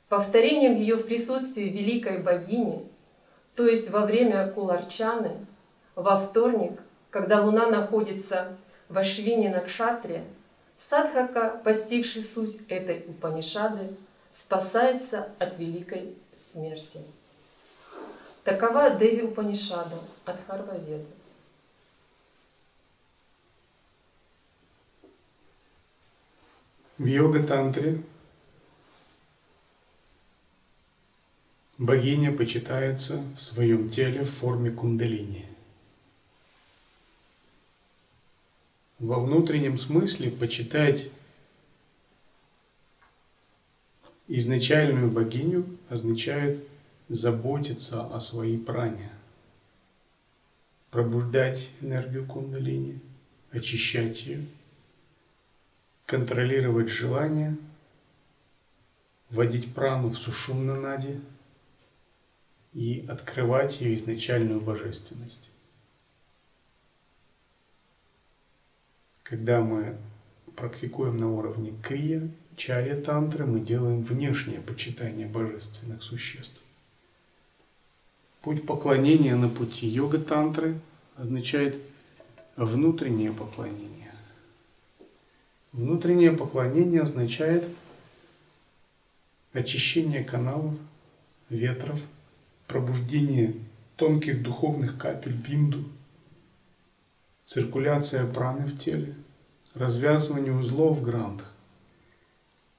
Повторением 0.09 0.77
ее 0.77 0.95
в 0.95 1.07
присутствии 1.07 1.65
великой 1.65 2.23
богини, 2.23 2.89
то 3.57 3.67
есть 3.67 3.91
во 3.91 4.07
время 4.07 4.49
куларчаны, 4.53 5.47
во 5.97 6.17
вторник, 6.17 6.81
когда 7.11 7.43
луна 7.43 7.67
находится 7.67 8.57
в 8.93 8.99
Ашвине 8.99 9.49
Накшатре, 9.49 10.23
Садхака, 10.79 11.61
постигший 11.65 12.21
суть 12.21 12.61
этой 12.69 13.05
Упанишады, 13.09 13.97
спасается 14.35 15.33
от 15.39 15.59
великой 15.59 16.15
смерти. 16.37 17.01
Такова 18.45 18.91
Деви 18.91 19.23
Упанишада 19.23 19.97
от 20.27 20.37
Харваведа. 20.47 21.07
В 26.99 27.07
йога-тантре 27.07 28.03
богиня 31.79 32.31
почитается 32.37 33.23
в 33.39 33.43
своем 33.43 33.89
теле 33.89 34.25
в 34.25 34.31
форме 34.31 34.71
кундалини. 34.71 35.52
Во 39.03 39.19
внутреннем 39.19 39.79
смысле 39.79 40.31
почитать 40.31 41.09
изначальную 44.29 45.11
богиню 45.11 45.67
означает 45.89 46.65
заботиться 47.09 48.07
о 48.07 48.21
своей 48.21 48.59
пране, 48.59 49.11
пробуждать 50.93 51.73
энергию 51.81 52.25
кундалини, 52.25 53.01
очищать 53.51 54.23
ее, 54.23 54.47
контролировать 56.07 56.89
желания, 56.89 57.57
вводить 59.31 59.75
прану 59.75 60.11
в 60.11 60.17
сушумна 60.17 60.77
нади 60.77 61.19
и 62.73 63.05
открывать 63.09 63.81
ее 63.81 63.97
изначальную 63.97 64.61
божественность. 64.61 65.52
Когда 69.23 69.61
мы 69.61 69.97
практикуем 70.57 71.17
на 71.17 71.31
уровне 71.31 71.73
крия, 71.83 72.29
чаря 72.57 72.97
тантры, 72.97 73.47
мы 73.47 73.61
делаем 73.61 74.03
внешнее 74.03 74.61
почитание 74.61 75.27
божественных 75.27 76.03
существ. 76.03 76.61
Путь 78.43 78.67
поклонения 78.67 79.37
на 79.37 79.49
пути 79.49 79.87
йога 79.87 80.19
тантры 80.19 80.81
означает 81.17 81.79
внутреннее 82.57 83.33
поклонение. 83.33 84.13
Внутреннее 85.71 86.33
поклонение 86.33 87.03
означает 87.03 87.65
очищение 89.53 90.25
каналов, 90.25 90.75
ветров, 91.49 92.01
пробуждение 92.67 93.55
тонких 93.97 94.43
духовных 94.43 94.99
капель 94.99 95.35
бинду– 95.35 95.85
циркуляция 97.45 98.27
праны 98.27 98.67
в 98.67 98.79
теле, 98.79 99.15
развязывание 99.75 100.53
узлов 100.53 100.99
в 100.99 101.03
грантах, 101.03 101.53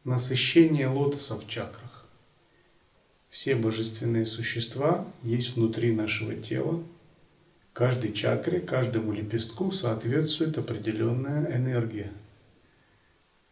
насыщение 0.04 0.88
лотоса 0.88 1.36
в 1.36 1.48
чакрах. 1.48 2.06
Все 3.30 3.56
божественные 3.56 4.26
существа 4.26 5.08
есть 5.24 5.56
внутри 5.56 5.94
нашего 5.94 6.36
тела. 6.36 6.84
Каждой 7.74 8.14
чакре, 8.14 8.60
каждому 8.60 9.12
лепестку 9.12 9.72
соответствует 9.72 10.58
определенная 10.60 11.56
энергия. 11.58 12.12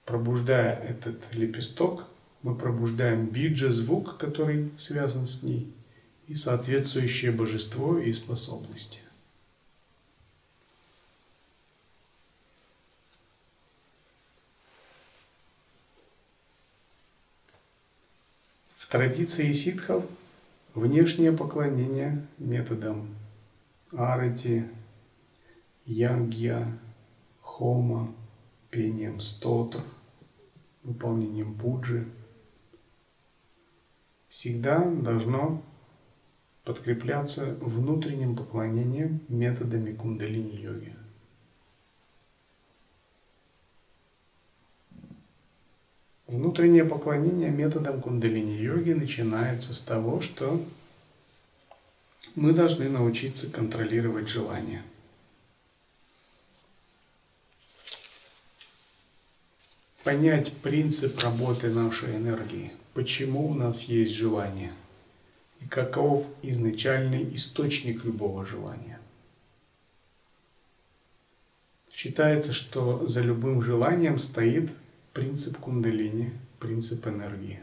Пробуждая 0.05 0.79
этот 0.79 1.33
лепесток, 1.33 2.05
мы 2.43 2.55
пробуждаем 2.55 3.25
биджа, 3.25 3.71
звук, 3.71 4.17
который 4.17 4.71
связан 4.77 5.25
с 5.25 5.41
ней, 5.41 5.73
и 6.27 6.35
соответствующее 6.35 7.31
божество 7.31 7.97
и 7.97 8.13
способности. 8.13 9.00
Традиции 18.91 19.53
ситхов 19.53 20.03
внешнее 20.75 21.31
поклонение 21.31 22.27
методом 22.37 23.07
арати, 23.93 24.67
ягья, 25.85 26.77
хома, 27.39 28.13
пением 28.69 29.21
стотр, 29.21 29.81
выполнением 30.83 31.55
пуджи 31.55 32.05
всегда 34.27 34.83
должно 34.83 35.63
подкрепляться 36.65 37.55
внутренним 37.61 38.35
поклонением 38.35 39.21
методами 39.29 39.93
кундалини-йоги. 39.93 40.90
Внутреннее 46.31 46.85
поклонение 46.85 47.49
методом 47.49 48.01
кундалини-йоги 48.01 48.93
начинается 48.93 49.75
с 49.75 49.81
того, 49.81 50.21
что 50.21 50.65
мы 52.35 52.53
должны 52.53 52.87
научиться 52.87 53.49
контролировать 53.49 54.29
желания. 54.29 54.81
Понять 60.05 60.53
принцип 60.53 61.19
работы 61.19 61.69
нашей 61.69 62.15
энергии, 62.15 62.71
почему 62.93 63.49
у 63.49 63.53
нас 63.53 63.83
есть 63.83 64.13
желание 64.13 64.71
и 65.59 65.65
каков 65.65 66.25
изначальный 66.41 67.35
источник 67.35 68.05
любого 68.05 68.45
желания. 68.45 69.01
Считается, 71.93 72.53
что 72.53 73.05
за 73.05 73.19
любым 73.19 73.61
желанием 73.61 74.17
стоит 74.17 74.71
принцип 75.13 75.57
кундалини, 75.57 76.31
принцип 76.59 77.07
энергии. 77.07 77.59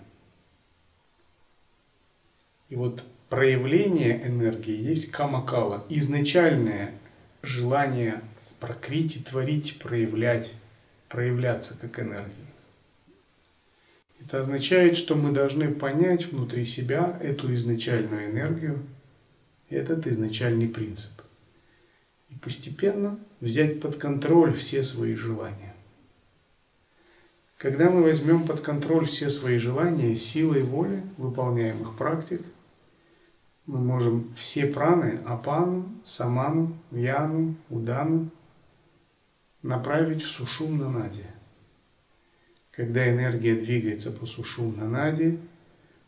И 2.68 2.76
вот 2.76 3.02
проявление 3.28 4.26
энергии 4.26 4.76
есть 4.76 5.10
камакала, 5.10 5.84
изначальное 5.88 6.92
желание 7.42 8.22
прокрити, 8.60 9.18
творить, 9.18 9.78
проявлять, 9.78 10.52
проявляться 11.08 11.80
как 11.80 12.00
энергия. 12.00 12.48
Это 14.20 14.40
означает, 14.40 14.98
что 14.98 15.14
мы 15.14 15.32
должны 15.32 15.72
понять 15.72 16.26
внутри 16.26 16.64
себя 16.64 17.18
эту 17.22 17.54
изначальную 17.54 18.30
энергию, 18.30 18.84
этот 19.70 20.06
изначальный 20.06 20.68
принцип. 20.68 21.22
И 22.28 22.34
постепенно 22.34 23.18
взять 23.40 23.80
под 23.80 23.96
контроль 23.96 24.54
все 24.54 24.84
свои 24.84 25.14
желания. 25.14 25.67
Когда 27.58 27.90
мы 27.90 28.02
возьмем 28.02 28.46
под 28.46 28.62
контроль 28.62 29.06
все 29.06 29.28
свои 29.28 29.58
желания 29.58 30.16
силой 30.16 30.62
воли, 30.62 31.02
выполняемых 31.18 31.96
практик– 31.96 32.40
мы 33.68 33.80
можем 33.80 34.34
все 34.34 34.66
праны, 34.66 35.20
апану, 35.26 35.94
саману, 36.02 36.74
вьяну, 36.90 37.54
удану 37.68 38.30
направить 39.62 40.22
в 40.22 40.28
сушум 40.28 40.78
на 40.78 40.88
наде. 40.88 41.26
Когда 42.70 43.10
энергия 43.10 43.54
двигается 43.54 44.10
по 44.10 44.24
сушум 44.24 44.74
на 44.78 44.88
наде, 44.88 45.36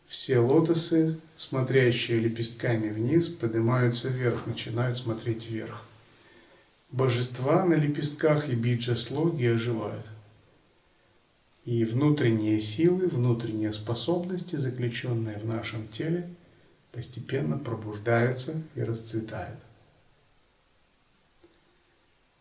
все 0.07 0.39
лотосы, 0.39 1.19
смотрящие 1.37 2.19
лепестками 2.19 2.89
вниз, 2.89 3.27
поднимаются 3.27 4.09
вверх, 4.09 4.47
начинают 4.47 4.97
смотреть 4.97 5.47
вверх. 5.47 5.85
Божества 6.89 7.63
на 7.63 7.75
лепестках 7.75 8.49
и 8.49 8.55
биджа-слоги 8.55 9.45
оживают. 9.45 10.05
И 11.65 11.85
внутренние 11.85 12.59
силы, 12.59 13.07
внутренние 13.07 13.73
способности, 13.73 14.55
заключенные 14.55 15.37
в 15.37 15.45
нашем 15.45 15.87
теле– 15.87 16.29
постепенно 16.91 17.57
пробуждаются 17.57 18.61
и 18.75 18.83
расцветают. 18.83 19.59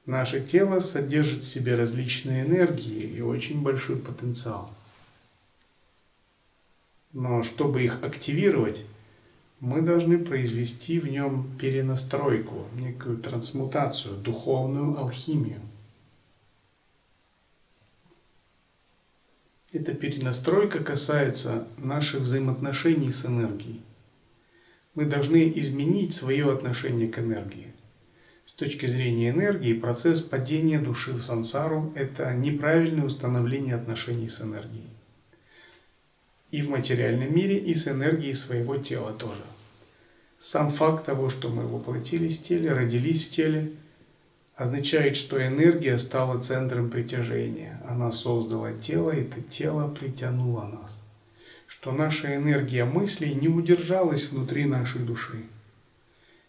Наше 0.07 0.41
тело 0.41 0.81
содержит 0.81 1.43
в 1.45 1.49
себе 1.49 1.77
различные 1.77 2.45
энергии 2.45 3.03
и 3.03 3.21
очень 3.21 3.63
большой 3.63 3.97
потенциал. 3.97 4.71
Но 7.13 7.43
чтобы 7.43 7.85
их 7.85 8.03
активировать, 8.03 8.85
мы 9.61 9.83
должны 9.83 10.19
произвести 10.19 10.99
в 10.99 11.09
нем 11.09 11.57
перенастройку, 11.59 12.67
некую 12.75 13.19
трансмутацию, 13.19 14.17
духовную 14.17 14.99
алхимию. 14.99 15.61
Эта 19.73 19.95
перенастройка 19.95 20.83
касается 20.83 21.67
наших 21.79 22.23
взаимоотношений 22.23 23.13
с 23.13 23.27
энергией 23.27 23.81
мы 24.95 25.05
должны 25.05 25.51
изменить 25.57 26.15
свое 26.15 26.53
отношение 26.53 27.09
к 27.09 27.19
энергии. 27.19 27.69
С 28.45 28.53
точки 28.53 28.87
зрения 28.87 29.31
энергии, 29.31 29.73
процесс 29.73 30.23
падения 30.23 30.81
души 30.81 31.13
в 31.13 31.23
сансару– 31.23 31.93
это 31.95 32.35
неправильное 32.35 33.07
установление 33.07 33.77
отношений 33.77 34.29
с 34.29 34.43
энергией. 34.43 34.89
И 36.51 36.63
в 36.63 36.71
материальном 36.71 37.35
мире, 37.35 37.59
и 37.59 37.75
с 37.75 37.87
энергией 37.87 38.35
своего 38.35 38.77
тела 38.77 39.13
тоже. 39.13 39.45
Сам 40.41 40.73
факт 40.73 41.07
того, 41.07 41.31
что 41.31 41.49
мы 41.49 41.67
воплотились 41.67 42.39
в 42.39 42.45
теле, 42.45 42.73
родились 42.73 43.29
в 43.29 43.31
теле, 43.31 43.71
означает, 44.61 45.17
что 45.17 45.45
энергия 45.45 45.99
стала 45.99 46.41
центром 46.41 46.91
притяжения. 46.91 47.81
Она 47.89 48.13
создала 48.13 48.73
тело, 48.73 49.11
и 49.11 49.23
это 49.23 49.41
тело 49.43 49.89
притянуло 49.89 50.63
нас 50.67 51.03
что 51.81 51.93
наша 51.93 52.37
энергия 52.37 52.85
мыслей 52.85 53.35
не 53.35 53.49
удержалась 53.49 54.29
внутри 54.29 54.67
нашей 54.67 55.01
души. 55.01 55.45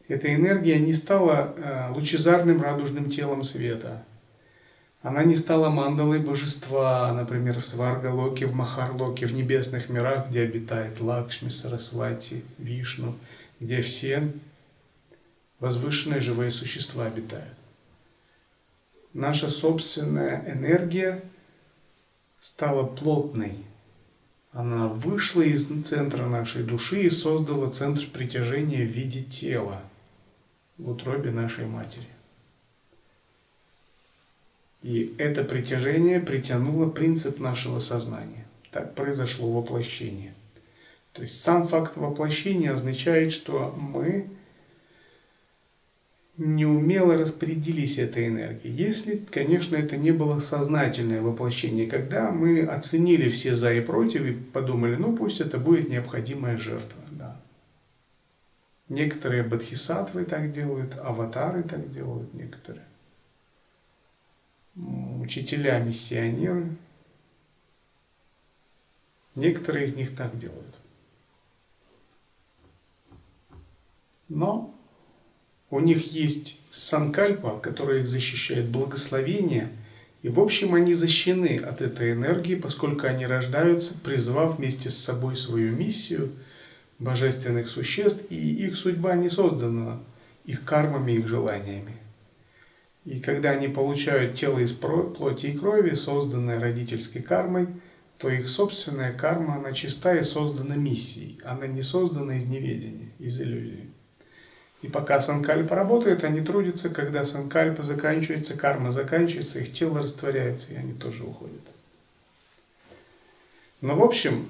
Эта 0.09 0.33
энергия 0.35 0.77
не 0.77 0.93
стала 0.93 1.53
э, 1.55 1.93
лучезарным 1.93 2.61
радужным 2.61 3.09
телом 3.09 3.45
света. 3.45 4.03
Она 5.01 5.23
не 5.23 5.37
стала 5.37 5.69
мандалой 5.69 6.19
божества, 6.19 7.13
например, 7.13 7.59
в 7.59 7.65
Сваргалоке, 7.65 8.45
в 8.45 8.55
Махарлоке, 8.55 9.25
в 9.25 9.33
небесных 9.33 9.87
мирах, 9.87 10.27
где 10.29 10.41
обитает 10.41 10.99
Лакшми, 10.99 11.49
Сарасвати, 11.49 12.43
Вишну, 12.57 13.15
где 13.61 13.81
все 13.81 14.33
возвышенные 15.61 16.19
живые 16.19 16.51
существа 16.51 17.05
обитают. 17.05 17.60
Наша 19.13 19.49
собственная 19.49 20.43
энергия 20.53 21.23
стала 22.39 22.87
плотной, 22.87 23.65
она 24.53 24.87
вышла 24.87 25.41
из 25.41 25.67
центра 25.85 26.25
нашей 26.25 26.63
души 26.63 27.03
и 27.03 27.09
создала 27.09 27.69
центр 27.69 28.05
притяжения 28.11 28.83
в 28.85 28.89
виде 28.89 29.23
тела 29.23 29.81
в 30.77 30.89
утробе 30.89 31.31
нашей 31.31 31.65
матери. 31.65 32.07
И 34.81 35.15
это 35.17 35.43
притяжение 35.43 36.19
притянуло 36.19 36.89
принцип 36.89 37.39
нашего 37.39 37.79
сознания. 37.79 38.45
Так 38.71 38.95
произошло 38.95 39.51
воплощение. 39.51 40.33
То 41.13 41.21
есть 41.21 41.39
сам 41.39 41.67
факт 41.67 41.97
воплощения 41.97 42.73
означает, 42.73 43.31
что 43.31 43.75
мы 43.77 44.27
неумело 46.37 47.17
распорядились 47.17 47.97
этой 47.97 48.27
энергией. 48.27 48.73
Если, 48.73 49.17
конечно, 49.17 49.75
это 49.75 49.97
не 49.97 50.11
было 50.11 50.39
сознательное 50.39 51.21
воплощение, 51.21 51.87
когда 51.87 52.31
мы 52.31 52.61
оценили 52.61 53.29
все 53.29 53.55
за 53.55 53.73
и 53.73 53.81
против 53.81 54.25
и 54.25 54.33
подумали, 54.33 54.95
ну 54.95 55.15
пусть 55.15 55.41
это 55.41 55.57
будет 55.57 55.89
необходимая 55.89 56.57
жертва. 56.57 57.01
Да. 57.11 57.41
Некоторые 58.89 59.43
бодхисаттвы 59.43 60.25
так 60.25 60.51
делают, 60.51 60.97
аватары 60.97 61.63
так 61.63 61.91
делают 61.91 62.33
некоторые. 62.33 62.85
Учителя, 64.75 65.79
миссионеры. 65.79 66.75
Некоторые 69.35 69.85
из 69.85 69.95
них 69.95 70.15
так 70.15 70.37
делают. 70.39 70.75
Но 74.27 74.73
у 75.71 75.79
них 75.79 76.11
есть 76.11 76.59
санкальпа, 76.69 77.59
которая 77.59 78.01
их 78.01 78.07
защищает, 78.07 78.67
благословение. 78.67 79.69
И 80.21 80.29
в 80.29 80.39
общем 80.39 80.75
они 80.75 80.93
защищены 80.93 81.57
от 81.57 81.81
этой 81.81 82.11
энергии, 82.11 82.55
поскольку 82.55 83.07
они 83.07 83.25
рождаются, 83.25 83.97
призвав 83.99 84.57
вместе 84.57 84.89
с 84.89 84.97
собой 84.97 85.35
свою 85.35 85.75
миссию 85.75 86.31
божественных 86.99 87.69
существ, 87.69 88.25
и 88.29 88.35
их 88.35 88.75
судьба 88.77 89.15
не 89.15 89.29
создана 89.29 89.99
их 90.45 90.63
кармами, 90.65 91.13
их 91.13 91.27
желаниями. 91.27 91.97
И 93.05 93.19
когда 93.19 93.51
они 93.51 93.67
получают 93.67 94.35
тело 94.35 94.59
из 94.59 94.73
плоти 94.73 95.47
и 95.47 95.57
крови, 95.57 95.95
созданное 95.95 96.59
родительской 96.59 97.21
кармой, 97.21 97.67
то 98.17 98.29
их 98.29 98.47
собственная 98.49 99.13
карма, 99.13 99.55
она 99.55 99.71
чиста 99.71 100.15
и 100.15 100.21
создана 100.21 100.75
миссией. 100.75 101.39
Она 101.43 101.65
не 101.65 101.81
создана 101.81 102.37
из 102.37 102.45
неведения, 102.45 103.09
из 103.17 103.41
иллюзии. 103.41 103.89
И 104.81 104.87
пока 104.87 105.21
санкальпа 105.21 105.75
работает, 105.75 106.23
они 106.23 106.41
трудятся, 106.41 106.89
когда 106.89 107.23
санкальпа 107.23 107.83
заканчивается, 107.83 108.57
карма 108.57 108.91
заканчивается, 108.91 109.59
их 109.59 109.73
тело 109.73 110.01
растворяется, 110.01 110.73
и 110.73 110.75
они 110.75 110.93
тоже 110.93 111.23
уходят. 111.23 111.61
Но 113.79 113.95
в 113.95 114.03
общем, 114.03 114.47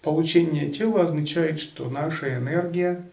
получение 0.00 0.70
тела 0.70 1.02
означает, 1.02 1.60
что 1.60 1.90
наша 1.90 2.36
энергия 2.36 3.04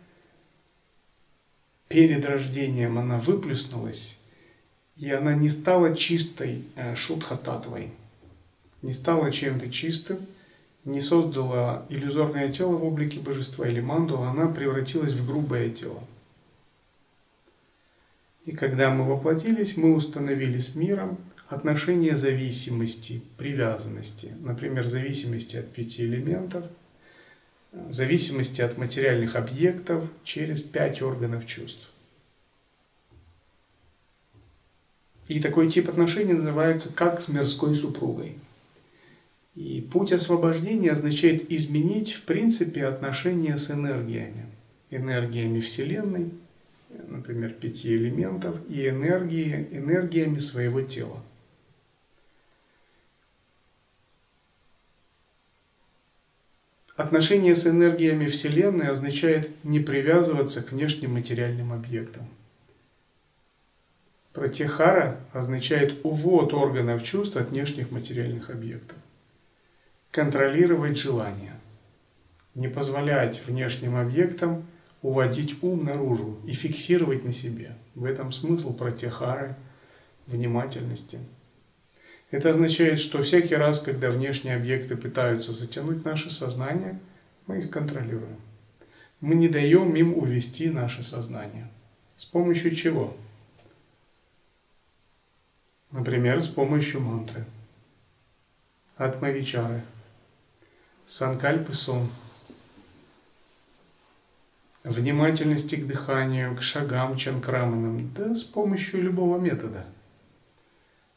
перед 1.87 2.25
рождением, 2.25 2.99
она 2.99 3.17
выплюснулась, 3.17 4.19
и 4.97 5.09
она 5.09 5.33
не 5.33 5.49
стала 5.49 5.95
чистой 5.95 6.63
э, 6.75 6.95
шутхататвой, 6.95 7.89
не 8.83 8.93
стала 8.93 9.31
чем-то 9.31 9.71
чистым, 9.71 10.19
не 10.85 11.01
создала 11.01 11.85
иллюзорное 11.89 12.51
тело 12.51 12.75
в 12.75 12.85
облике 12.85 13.19
божества 13.19 13.67
или 13.67 13.81
мандула, 13.81 14.29
она 14.29 14.47
превратилась 14.47 15.13
в 15.13 15.27
грубое 15.27 15.69
тело. 15.69 16.03
И 18.45 18.53
когда 18.53 18.89
мы 18.89 19.05
воплотились, 19.05 19.77
мы 19.77 19.93
установили 19.93 20.57
с 20.57 20.75
миром 20.75 21.17
отношения 21.47 22.15
зависимости, 22.17 23.21
привязанности, 23.37 24.31
например, 24.39 24.87
зависимости 24.87 25.57
от 25.57 25.71
пяти 25.71 26.03
элементов, 26.03 26.65
зависимости 27.89 28.61
от 28.61 28.77
материальных 28.77 29.35
объектов 29.35 30.09
через 30.23 30.61
пять 30.61 31.01
органов 31.01 31.45
чувств. 31.45 31.89
И 35.27 35.39
такой 35.39 35.71
тип 35.71 35.87
отношений 35.87 36.33
называется 36.33 36.93
как 36.93 37.21
с 37.21 37.29
мирской 37.29 37.75
супругой. 37.75 38.35
И 39.55 39.81
путь 39.81 40.11
освобождения 40.11 40.91
означает 40.91 41.51
изменить, 41.51 42.13
в 42.13 42.23
принципе, 42.23 42.85
отношения 42.85 43.57
с 43.57 43.69
энергиями. 43.71 44.45
Энергиями 44.89 45.59
Вселенной, 45.59 46.31
например, 47.07 47.53
пяти 47.53 47.95
элементов, 47.95 48.55
и 48.69 48.87
энергии, 48.87 49.67
энергиями 49.71 50.39
своего 50.39 50.81
тела. 50.81 51.21
Отношение 56.95 57.55
с 57.55 57.65
энергиями 57.65 58.27
Вселенной 58.27 58.89
означает 58.89 59.49
не 59.63 59.79
привязываться 59.79 60.61
к 60.61 60.71
внешним 60.71 61.13
материальным 61.13 61.73
объектам. 61.73 62.27
Пратихара 64.33 65.19
означает 65.33 66.05
увод 66.05 66.53
органов 66.53 67.03
чувств 67.03 67.37
от 67.37 67.49
внешних 67.49 67.91
материальных 67.91 68.49
объектов. 68.49 68.97
Контролировать 70.11 70.97
желания. 70.97 71.55
Не 72.55 72.67
позволять 72.67 73.41
внешним 73.45 73.95
объектам 73.95 74.65
уводить 75.01 75.63
ум 75.63 75.85
наружу 75.85 76.37
и 76.45 76.53
фиксировать 76.53 77.23
на 77.25 77.33
себе. 77.33 77.75
В 77.95 78.05
этом 78.05 78.31
смысл 78.31 78.73
пратихары, 78.73 79.55
внимательности. 80.27 81.19
Это 82.29 82.51
означает, 82.51 82.99
что 82.99 83.21
всякий 83.23 83.55
раз, 83.55 83.81
когда 83.81 84.09
внешние 84.09 84.55
объекты 84.55 84.95
пытаются 84.95 85.51
затянуть 85.51 86.05
наше 86.05 86.31
сознание, 86.31 86.99
мы 87.47 87.59
их 87.59 87.71
контролируем. 87.71 88.37
Мы 89.19 89.35
не 89.35 89.49
даем 89.49 89.93
им 89.95 90.17
увести 90.17 90.69
наше 90.69 91.03
сознание. 91.03 91.69
С 92.15 92.25
помощью 92.25 92.75
чего? 92.75 93.15
Например, 95.91 96.41
с 96.41 96.47
помощью 96.47 97.01
мантры. 97.01 97.45
Атмавичары. 98.95 99.83
Санкальпы 101.05 101.73
сон– 101.73 102.07
внимательности 104.83 105.75
к 105.75 105.87
дыханию, 105.87 106.55
к 106.55 106.61
шагам 106.61 107.17
чанкраманам, 107.17 108.11
да 108.13 108.33
с 108.33 108.43
помощью 108.43 109.01
любого 109.03 109.37
метода. 109.37 109.85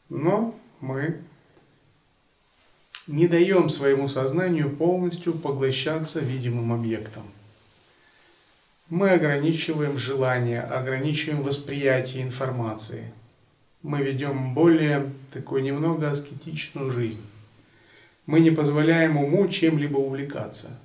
Но 0.09 0.55
мы 0.81 1.19
не 3.07 3.27
даем 3.27 3.69
своему 3.69 4.07
сознанию 4.07 4.69
полностью 4.69 5.33
поглощаться 5.33 6.19
видимым 6.19 6.73
объектом. 6.73 7.23
Мы 8.89 9.09
ограничиваем 9.09 9.97
желание, 9.97 10.61
ограничиваем 10.61 11.41
восприятие 11.41 12.23
информации. 12.23 13.11
Мы 13.81 14.03
ведем 14.03 14.53
более 14.53 15.11
такую 15.33 15.63
немного 15.63 16.11
аскетичную 16.11 16.91
жизнь. 16.91 17.21
Мы 18.27 18.39
не 18.39 18.51
позволяем 18.51 19.17
уму 19.17 19.47
чем-либо 19.47 19.97
увлекаться– 19.97 20.79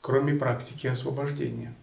кроме 0.00 0.34
практики 0.34 0.86
освобождения. 0.86 1.74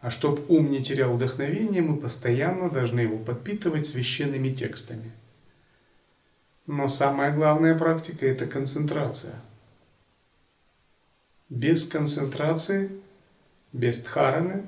А 0.00 0.10
чтобы 0.10 0.44
ум 0.48 0.70
не 0.70 0.84
терял 0.84 1.14
вдохновение, 1.14 1.82
мы 1.82 1.96
постоянно 1.96 2.70
должны 2.70 3.00
его 3.00 3.18
подпитывать 3.18 3.86
священными 3.86 4.50
текстами. 4.50 5.10
Но 6.66 6.88
самая 6.88 7.34
главная 7.34 7.76
практика– 7.78 8.26
это 8.28 8.46
концентрация. 8.46 9.34
Без 11.48 11.88
концентрации, 11.88 12.90
без 13.72 14.02
дхараны, 14.02 14.66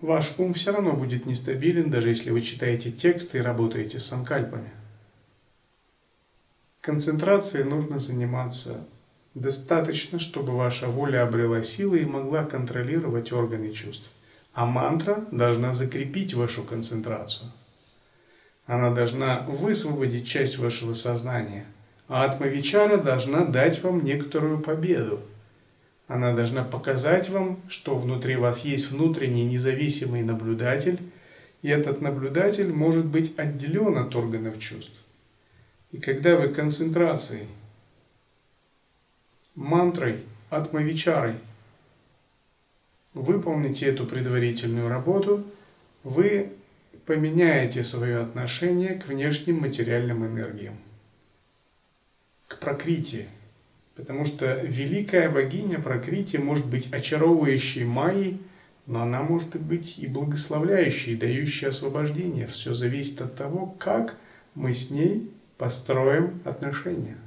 ваш 0.00 0.38
ум 0.38 0.54
все 0.54 0.72
равно 0.72 0.92
будет 0.92 1.26
нестабилен, 1.26 1.90
даже 1.90 2.10
если 2.10 2.30
вы 2.30 2.42
читаете 2.42 2.92
тексты 2.92 3.38
и 3.38 3.42
работаете 3.42 3.98
с 3.98 4.06
санкальпами. 4.06 4.70
Концентрацией 6.82 7.64
нужно 7.64 7.98
заниматься 7.98 8.86
Достаточно, 9.38 10.18
чтобы 10.18 10.56
ваша 10.56 10.88
воля 10.88 11.22
обрела 11.22 11.62
силы 11.62 12.00
и 12.00 12.04
могла 12.04 12.44
контролировать 12.44 13.30
органы 13.30 13.72
чувств. 13.72 14.10
А 14.52 14.66
мантра 14.66 15.24
должна 15.30 15.74
закрепить 15.74 16.34
вашу 16.34 16.64
концентрацию. 16.64 17.48
Она 18.66 18.92
должна 18.92 19.42
высвободить 19.42 20.26
часть 20.26 20.58
вашего 20.58 20.94
сознания. 20.94 21.66
А 22.08 22.24
атмавичара 22.24 22.96
должна 22.96 23.44
дать 23.44 23.80
вам 23.84 24.04
некоторую 24.04 24.58
победу. 24.58 25.20
Она 26.08 26.34
должна 26.34 26.64
показать 26.64 27.30
вам, 27.30 27.60
что 27.68 27.94
внутри 27.94 28.34
вас 28.34 28.64
есть 28.64 28.90
внутренний 28.90 29.44
независимый 29.44 30.24
наблюдатель, 30.24 30.98
и 31.62 31.68
этот 31.68 32.00
наблюдатель 32.00 32.72
может 32.72 33.04
быть 33.04 33.38
отделен 33.38 33.98
от 33.98 34.16
органов 34.16 34.58
чувств. 34.58 35.04
И 35.92 35.98
когда 35.98 36.34
вы 36.34 36.48
концентрацией 36.48 37.46
мантрой 39.58 40.20
Атмавичарой. 40.50 41.34
Выполните 43.12 43.86
эту 43.86 44.06
предварительную 44.06 44.88
работу, 44.88 45.44
вы 46.04 46.52
поменяете 47.04 47.82
свое 47.82 48.18
отношение 48.18 48.94
к 48.94 49.08
внешним 49.08 49.60
материальным 49.60 50.24
энергиям, 50.24 50.76
к 52.46 52.58
прокрите. 52.60 53.26
Потому 53.96 54.24
что 54.24 54.60
великая 54.62 55.28
богиня 55.28 55.80
прокрити 55.80 56.36
может 56.36 56.66
быть 56.66 56.92
очаровывающей 56.92 57.84
Майей, 57.84 58.40
но 58.86 59.02
она 59.02 59.22
может 59.22 59.60
быть 59.60 59.98
и 59.98 60.06
благословляющей, 60.06 61.16
дающей 61.16 61.68
освобождение. 61.68 62.46
Все 62.46 62.74
зависит 62.74 63.20
от 63.20 63.34
того, 63.34 63.74
как 63.78 64.14
мы 64.54 64.72
с 64.72 64.90
ней 64.90 65.32
построим 65.56 66.40
отношения. 66.44 67.18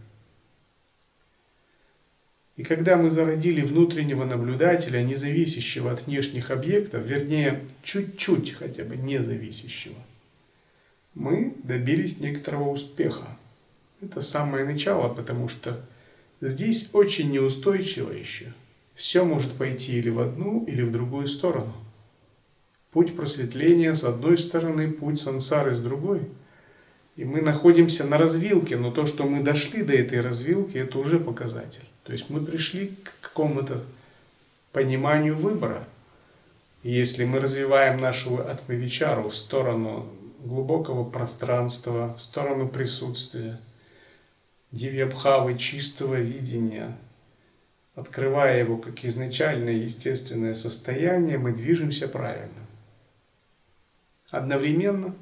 И 2.62 2.64
когда 2.64 2.96
мы 2.96 3.10
зародили 3.10 3.62
внутреннего 3.62 4.24
наблюдателя, 4.24 5.02
независящего 5.02 5.92
от 5.92 6.06
внешних 6.06 6.52
объектов, 6.52 7.04
вернее, 7.04 7.60
чуть-чуть 7.82 8.52
хотя 8.54 8.84
бы 8.84 8.96
независящего, 8.98 9.96
мы 11.16 11.56
добились 11.64 12.20
некоторого 12.20 12.70
успеха. 12.70 13.36
Это 14.00 14.22
самое 14.22 14.64
начало, 14.64 15.12
потому 15.12 15.50
что 15.50 15.84
здесь 16.40 16.92
очень 16.94 17.32
неустойчиво 17.32 18.12
еще. 18.12 18.54
Все 18.94 19.26
может 19.26 19.54
пойти 19.54 19.98
или 19.98 20.10
в 20.12 20.20
одну, 20.20 20.64
или 20.66 20.84
в 20.84 20.92
другую 20.92 21.26
сторону. 21.26 21.74
Путь 22.92 23.16
просветления 23.16 23.96
с 23.96 24.04
одной 24.04 24.38
стороны, 24.38 24.92
путь 24.92 25.20
сансары 25.20 25.74
с 25.74 25.80
другой. 25.80 26.30
И 27.16 27.26
мы 27.26 27.42
находимся 27.42 28.04
на 28.04 28.20
развилке, 28.20 28.78
но 28.78 28.92
то, 28.92 29.08
что 29.08 29.24
мы 29.24 29.42
дошли 29.42 29.82
до 29.82 29.94
этой 29.94 30.22
развилки, 30.22 30.78
это 30.78 31.00
уже 31.00 31.20
показатель. 31.20 31.88
То 32.04 32.14
есть 32.14 32.30
мы 32.30 32.44
пришли 32.44 32.88
к 32.88 33.20
какому-то 33.22 33.84
пониманию 34.72 35.36
выбора. 35.36 35.88
И 36.84 36.92
если 36.92 37.26
мы 37.26 37.40
развиваем 37.40 38.00
нашу 38.00 38.40
атмавичару 38.40 39.30
в 39.30 39.36
сторону 39.36 40.10
глубокого 40.40 41.08
пространства, 41.08 42.16
в 42.18 42.22
сторону 42.22 42.68
присутствия, 42.68 43.60
дивьябхавы, 44.72 45.58
чистого 45.60 46.16
видения, 46.16 46.98
открывая 47.94 48.60
его 48.60 48.78
как 48.78 49.06
изначальное 49.06 49.74
естественное 49.74 50.56
состояние, 50.56 51.38
мы 51.38 51.52
движемся 51.52 52.08
правильно. 52.08 52.66
Одновременно 54.32 55.14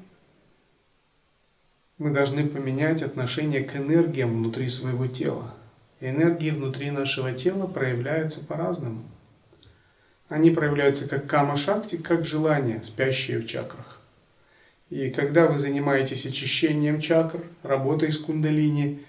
мы 1.98 2.10
должны 2.10 2.48
поменять 2.48 3.02
отношение 3.02 3.62
к 3.64 3.76
энергиям 3.76 4.30
внутри 4.38 4.70
своего 4.70 5.06
тела– 5.06 5.54
энергии 6.00 6.50
внутри 6.50 6.90
нашего 6.90 7.32
тела 7.32 7.66
проявляются 7.66 8.44
по-разному. 8.44 9.04
Они 10.28 10.50
проявляются 10.50 11.08
как 11.08 11.26
кама-шакти, 11.26 11.96
как 11.96 12.24
желания, 12.24 12.80
спящие 12.82 13.38
в 13.38 13.46
чакрах. 13.46 14.00
И 14.88 15.10
когда 15.10 15.46
вы 15.46 15.58
занимаетесь 15.58 16.26
очищением 16.26 17.00
чакр, 17.00 17.40
работой 17.62 18.12
с 18.12 18.18
кундалини, 18.18 19.04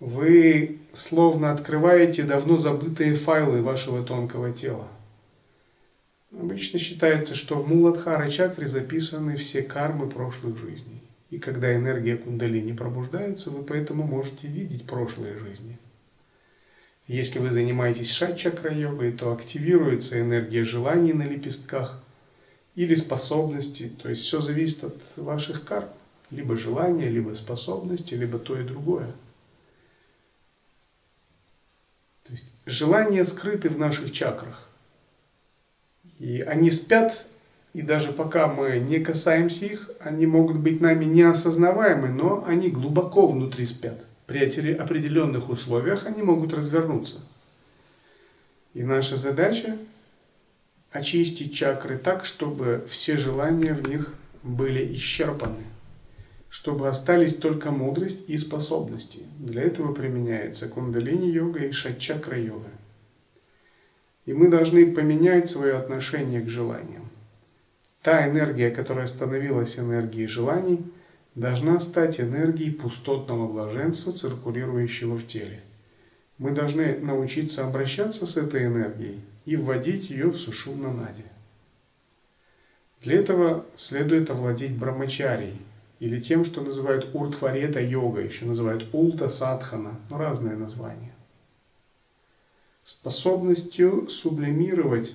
вы 0.00 0.78
словно 0.92 1.52
открываете 1.52 2.22
давно 2.22 2.58
забытые 2.58 3.14
файлы 3.14 3.62
вашего 3.62 4.02
тонкого 4.02 4.52
тела. 4.52 4.88
Обычно 6.32 6.78
считается, 6.78 7.34
что 7.34 7.56
в 7.56 7.68
Муладхара 7.68 8.30
чакре 8.30 8.68
записаны 8.68 9.36
все 9.36 9.62
кармы 9.62 10.08
прошлых 10.08 10.58
жизней. 10.58 11.02
И 11.30 11.38
когда 11.38 11.74
энергия 11.74 12.16
кундалини 12.16 12.72
пробуждается, 12.72 13.50
вы 13.50 13.62
поэтому 13.62 14.04
можете 14.04 14.46
видеть 14.46 14.86
прошлые 14.86 15.38
жизни. 15.38 15.78
Если 17.06 17.38
вы 17.38 17.50
занимаетесь 17.50 18.10
шат-чакра-йогой, 18.10 19.12
то 19.12 19.32
активируется 19.32 20.20
энергия 20.20 20.64
желаний 20.64 21.12
на 21.12 21.22
лепестках 21.22 22.02
или 22.74 22.94
способностей. 22.96 23.90
То 23.90 24.08
есть 24.08 24.22
все 24.22 24.40
зависит 24.40 24.84
от 24.84 25.00
ваших 25.16 25.64
карм. 25.64 25.88
Либо 26.30 26.56
желания, 26.56 27.08
либо 27.08 27.34
способности, 27.34 28.14
либо 28.14 28.40
то 28.40 28.58
и 28.58 28.64
другое. 28.64 29.12
То 32.24 32.32
есть 32.32 32.50
желания 32.64 33.24
скрыты 33.24 33.68
в 33.68 33.78
наших 33.78 34.10
чакрах. 34.10 34.68
И 36.18 36.40
они 36.40 36.72
спят, 36.72 37.26
и 37.72 37.82
даже 37.82 38.10
пока 38.10 38.48
мы 38.48 38.80
не 38.80 38.98
касаемся 38.98 39.66
их, 39.66 39.90
они 40.00 40.26
могут 40.26 40.58
быть 40.58 40.80
нами 40.80 41.04
неосознаваемы, 41.04 42.08
но 42.08 42.44
они 42.44 42.68
глубоко 42.68 43.28
внутри 43.28 43.64
спят. 43.64 44.04
При 44.26 44.40
определенных 44.40 45.48
условиях 45.50 46.06
они 46.06 46.22
могут 46.22 46.52
развернуться. 46.52 47.20
И 48.74 48.82
наша 48.82 49.16
задача 49.16 49.78
очистить 50.90 51.54
чакры 51.54 51.96
так, 51.96 52.24
чтобы 52.24 52.84
все 52.88 53.18
желания 53.18 53.72
в 53.72 53.88
них 53.88 54.12
были 54.42 54.94
исчерпаны, 54.96 55.64
чтобы 56.48 56.88
остались 56.88 57.36
только 57.36 57.70
мудрость 57.70 58.28
и 58.28 58.36
способности. 58.36 59.20
Для 59.38 59.62
этого 59.62 59.94
применяется 59.94 60.68
кундалини-йога 60.68 61.66
и 61.66 61.70
шат-чакра-йога. 61.70 62.70
И 64.24 64.32
мы 64.32 64.48
должны 64.48 64.92
поменять 64.92 65.48
свое 65.48 65.74
отношение 65.74 66.40
к 66.40 66.48
желаниям. 66.48 67.08
Та 68.02 68.28
энергия, 68.28 68.70
которая 68.70 69.06
становилась 69.06 69.78
энергией 69.78 70.26
желаний, 70.26 70.84
должна 71.36 71.78
стать 71.78 72.20
энергией 72.20 72.72
пустотного 72.72 73.46
блаженства, 73.46 74.12
циркулирующего 74.12 75.16
в 75.16 75.24
теле. 75.28 75.60
Мы 76.38 76.50
должны 76.50 76.98
научиться 76.98 77.64
обращаться 77.64 78.26
с 78.26 78.36
этой 78.36 78.66
энергией 78.66 79.20
и 79.44 79.54
вводить 79.54 80.10
ее 80.10 80.30
в 80.30 80.38
сушумна 80.38 80.92
нади. 80.92 81.22
Для 83.02 83.20
этого 83.20 83.64
следует 83.76 84.28
овладеть 84.30 84.76
брамачарией, 84.76 85.60
или 86.00 86.20
тем, 86.20 86.44
что 86.44 86.60
называют 86.60 87.14
уртварета 87.14 87.80
йога, 87.80 88.20
еще 88.20 88.44
называют 88.44 88.88
улта 88.92 89.28
садхана, 89.28 89.92
ну, 90.10 90.18
разные 90.18 90.56
названия 90.56 91.12
способностью 92.86 94.08
сублимировать 94.08 95.12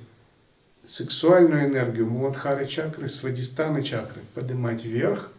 сексуальную 0.86 1.70
энергию 1.70 2.06
Муладхары 2.06 2.68
чакры, 2.68 3.08
Свадистаны 3.08 3.82
чакры, 3.82 4.22
поднимать 4.36 4.84
вверх, 4.84 5.32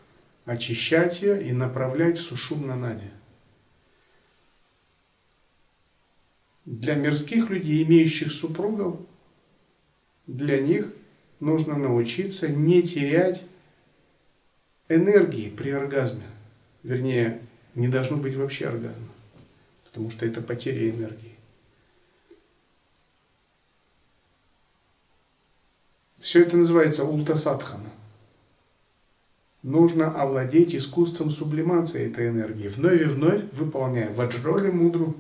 очищать 0.45 1.23
ее 1.23 1.43
и 1.47 1.53
направлять 1.53 2.19
в 2.19 2.23
Сушумна 2.23 2.77
Нади. 2.77 3.11
Для 6.65 6.95
мирских 6.95 7.51
людей, 7.51 7.83
имеющих 7.85 8.33
супругов, 8.33 9.01
для 10.27 10.61
них 10.61 10.93
нужно 11.41 11.77
научиться 11.77 12.49
не 12.49 12.83
терять 12.83 13.45
энергии 14.89 15.51
при 15.51 15.71
оргазме. 15.71 16.27
Вернее, 16.83 17.41
не 17.75 17.89
должно 17.89 18.17
быть 18.17 18.37
вообще 18.37 18.69
оргазма, 18.69 19.09
потому 19.85 20.11
что 20.11 20.27
это 20.27 20.41
потеря 20.41 20.91
энергии. 20.91 21.37
Все 26.21 26.43
это 26.43 26.57
называется 26.57 27.05
ултасадхана. 27.05 27.91
Нужно 29.63 30.11
овладеть 30.21 30.75
искусством 30.75 31.31
сублимации 31.31 32.11
этой 32.11 32.29
энергии, 32.29 32.69
вновь 32.69 33.01
и 33.01 33.05
вновь 33.05 33.43
выполняя 33.53 34.13
ваджроли 34.13 34.71
мудру, 34.71 35.15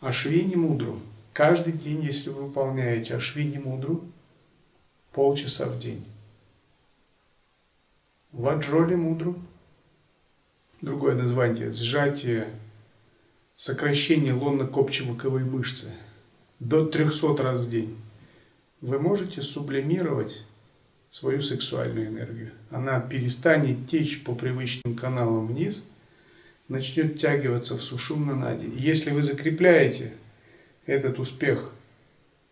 ашвини 0.00 0.56
мудру. 0.56 1.00
Каждый 1.32 1.72
день, 1.72 2.02
если 2.02 2.30
вы 2.30 2.46
выполняете 2.46 3.14
ашвини 3.14 3.58
мудру, 3.58 4.04
полчаса 5.12 5.68
в 5.68 5.78
день. 5.78 6.04
Ваджроли 8.32 8.96
мудру. 8.96 9.36
Другое 10.80 11.14
название– 11.14 11.70
сжатие, 11.72 12.46
сокращение 13.54 14.34
лонно-копчевоковой 14.34 15.44
мышцы 15.44 15.92
до 16.58 16.86
300 16.86 17.42
раз 17.42 17.66
в 17.66 17.70
день 17.70 17.96
вы 18.80 18.98
можете 18.98 19.42
сублимировать 19.42 20.44
свою 21.14 21.42
сексуальную 21.42 22.08
энергию. 22.08 22.50
Она 22.70 22.98
перестанет 22.98 23.88
течь 23.88 24.24
по 24.24 24.34
привычным 24.34 24.96
каналам 24.96 25.46
вниз, 25.46 25.86
начнет 26.66 27.20
тягиваться 27.20 27.76
в 27.76 27.82
сушумна 27.82 28.34
нади. 28.34 28.68
Если 28.76 29.12
вы 29.12 29.22
закрепляете 29.22 30.12
этот 30.86 31.20
успех 31.20 31.70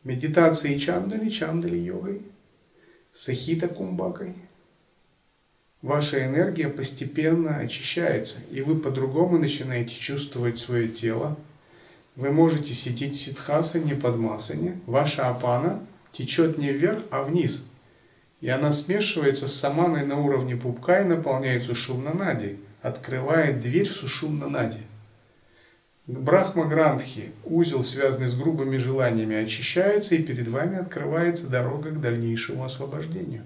медитацией 0.05 0.79
чандали, 0.79 1.29
чандали 1.29 1.77
йогой, 1.77 2.23
сахита 3.13 3.67
кумбакой, 3.67 4.37
ваша 5.81 6.25
энергия 6.25 6.69
постепенно 6.69 7.57
очищается, 7.57 8.43
и 8.53 8.63
вы 8.63 8.79
по-другому 8.79 9.39
начинаете 9.39 9.97
чувствовать 9.97 10.61
свое 10.61 10.87
тело. 10.87 11.37
Вы 12.15 12.31
можете 12.31 12.75
сидеть 12.75 13.17
ситхаса, 13.17 13.81
не 13.81 13.95
под 13.95 14.19
масане. 14.19 14.79
Ваша 14.87 15.31
апана 15.31 15.85
течет 16.13 16.59
не 16.59 16.71
вверх, 16.71 17.03
а 17.11 17.25
вниз. 17.25 17.67
И 18.43 18.49
она 18.49 18.73
смешивается 18.73 19.47
с 19.47 19.55
саманой 19.55 20.05
на 20.05 20.19
уровне 20.19 20.57
пупка 20.57 21.01
и 21.01 21.05
наполняет 21.05 21.63
сушумна 21.63 22.13
нади, 22.13 22.59
открывает 22.83 23.61
дверь 23.61 23.89
в 23.89 23.93
сушумна 23.93 24.49
нади. 24.49 24.81
Брахма 26.09 26.67
Грандхи, 26.67 27.31
узел, 27.45 27.85
связанный 27.85 28.27
с 28.27 28.37
грубыми 28.37 28.79
желаниями, 28.79 29.37
очищается, 29.37 30.17
и 30.17 30.25
перед 30.25 30.49
вами 30.49 30.77
открывается 30.77 31.49
дорога 31.49 31.91
к 31.91 32.01
дальнейшему 32.01 32.65
освобождению. 32.65 33.45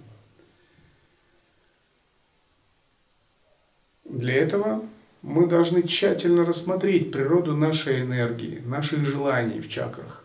Для 4.06 4.32
этого 4.32 4.82
мы 5.20 5.46
должны 5.46 5.82
тщательно 5.82 6.46
рассмотреть 6.46 7.12
природу 7.12 7.54
нашей 7.54 8.00
энергии, 8.00 8.62
наших 8.64 9.04
желаний 9.04 9.60
в 9.60 9.68
чакрах, 9.68 10.24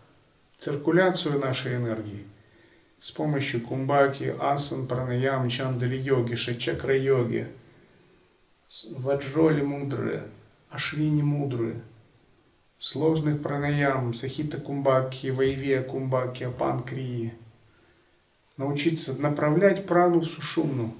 циркуляцию 0.56 1.38
нашей 1.38 1.76
энергии 1.76 2.24
с 3.02 3.10
помощью 3.10 3.60
кумбаки, 3.62 4.32
асан, 4.38 4.86
пранаям, 4.86 5.48
чандали 5.48 5.96
йоги, 5.96 6.36
шачакра 6.36 6.96
йоги, 6.96 7.48
ваджроли 8.92 9.62
мудры, 9.62 10.22
ашвини 10.70 11.22
мудры, 11.22 11.82
сложных 12.78 13.42
пранаям, 13.42 14.14
сахита 14.14 14.60
кумбаки, 14.60 15.30
вайвия 15.30 15.82
кумбаки, 15.82 16.44
апанкрии. 16.44 17.34
Научиться 18.56 19.20
направлять 19.20 19.84
прану 19.84 20.20
в 20.20 20.26
сушумну 20.26 20.94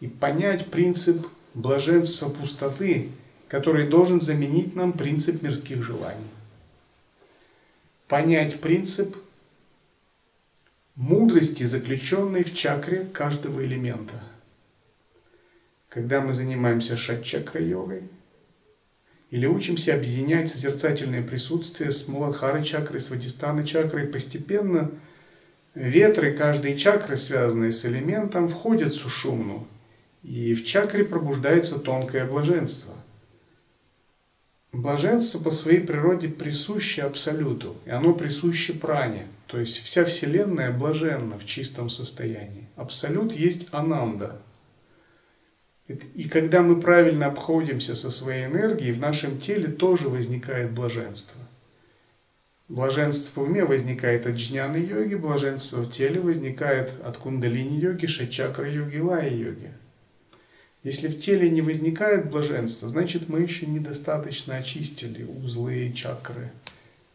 и 0.00 0.06
понять 0.06 0.70
принцип 0.70 1.26
блаженства 1.52 2.30
пустоты, 2.30 3.10
который 3.48 3.86
должен 3.86 4.22
заменить 4.22 4.74
нам 4.74 4.94
принцип 4.94 5.42
мирских 5.42 5.82
желаний. 5.82 6.30
Понять 8.06 8.62
принцип 8.62 9.14
мудрости, 10.98 11.62
заключенной 11.62 12.42
в 12.42 12.54
чакре 12.56 13.04
каждого 13.12 13.64
элемента. 13.64 14.20
Когда 15.88 16.20
мы 16.20 16.32
занимаемся 16.32 16.96
шат-чакра-йогой, 16.96 18.02
или 19.30 19.46
учимся 19.46 19.94
объединять 19.94 20.50
созерцательное 20.50 21.22
присутствие 21.22 21.92
с 21.92 22.08
Муладхара 22.08 22.64
чакрой, 22.64 23.00
с 23.00 23.10
Вадистана 23.10 23.64
чакрой, 23.64 24.06
постепенно 24.06 24.90
ветры 25.74 26.32
каждой 26.32 26.76
чакры, 26.76 27.16
связанные 27.16 27.70
с 27.70 27.86
элементом, 27.86 28.48
входят 28.48 28.92
в 28.92 28.96
сушумну, 28.96 29.68
и 30.24 30.52
в 30.54 30.64
чакре 30.64 31.04
пробуждается 31.04 31.78
тонкое 31.78 32.24
блаженство. 32.24 32.94
Блаженство 34.72 35.44
по 35.44 35.52
своей 35.52 35.80
природе 35.80 36.28
присуще 36.28 37.02
Абсолюту, 37.02 37.76
и 37.86 37.90
оно 37.90 38.14
присуще 38.14 38.72
пране– 38.72 39.28
то 39.48 39.58
есть 39.58 39.78
вся 39.78 40.04
Вселенная 40.04 40.70
блаженна 40.70 41.38
в 41.38 41.46
чистом 41.46 41.88
состоянии. 41.88 42.68
Абсолют 42.76 43.32
есть 43.32 43.68
ананда. 43.72 44.42
И 45.88 46.28
когда 46.28 46.60
мы 46.60 46.78
правильно 46.78 47.28
обходимся 47.28 47.96
со 47.96 48.10
своей 48.10 48.44
энергией, 48.44 48.92
в 48.92 49.00
нашем 49.00 49.38
теле 49.40 49.68
тоже 49.68 50.10
возникает 50.10 50.72
блаженство. 50.72 51.40
Блаженство 52.68 53.40
в 53.40 53.44
уме 53.44 53.64
возникает 53.64 54.26
от 54.26 54.34
джняны 54.34 54.76
йоги, 54.76 55.14
блаженство 55.14 55.80
в 55.80 55.90
теле 55.90 56.20
возникает 56.20 56.92
от 57.02 57.16
кундалини 57.16 57.80
йоги, 57.80 58.04
шачакра 58.04 58.70
йоги, 58.70 58.98
лая 58.98 59.34
йоги. 59.34 59.72
Если 60.82 61.08
в 61.08 61.18
теле 61.18 61.48
не 61.48 61.62
возникает 61.62 62.30
блаженства, 62.30 62.90
значит 62.90 63.30
мы 63.30 63.40
еще 63.40 63.64
недостаточно 63.64 64.56
очистили 64.56 65.24
узлы, 65.24 65.90
чакры, 65.96 66.52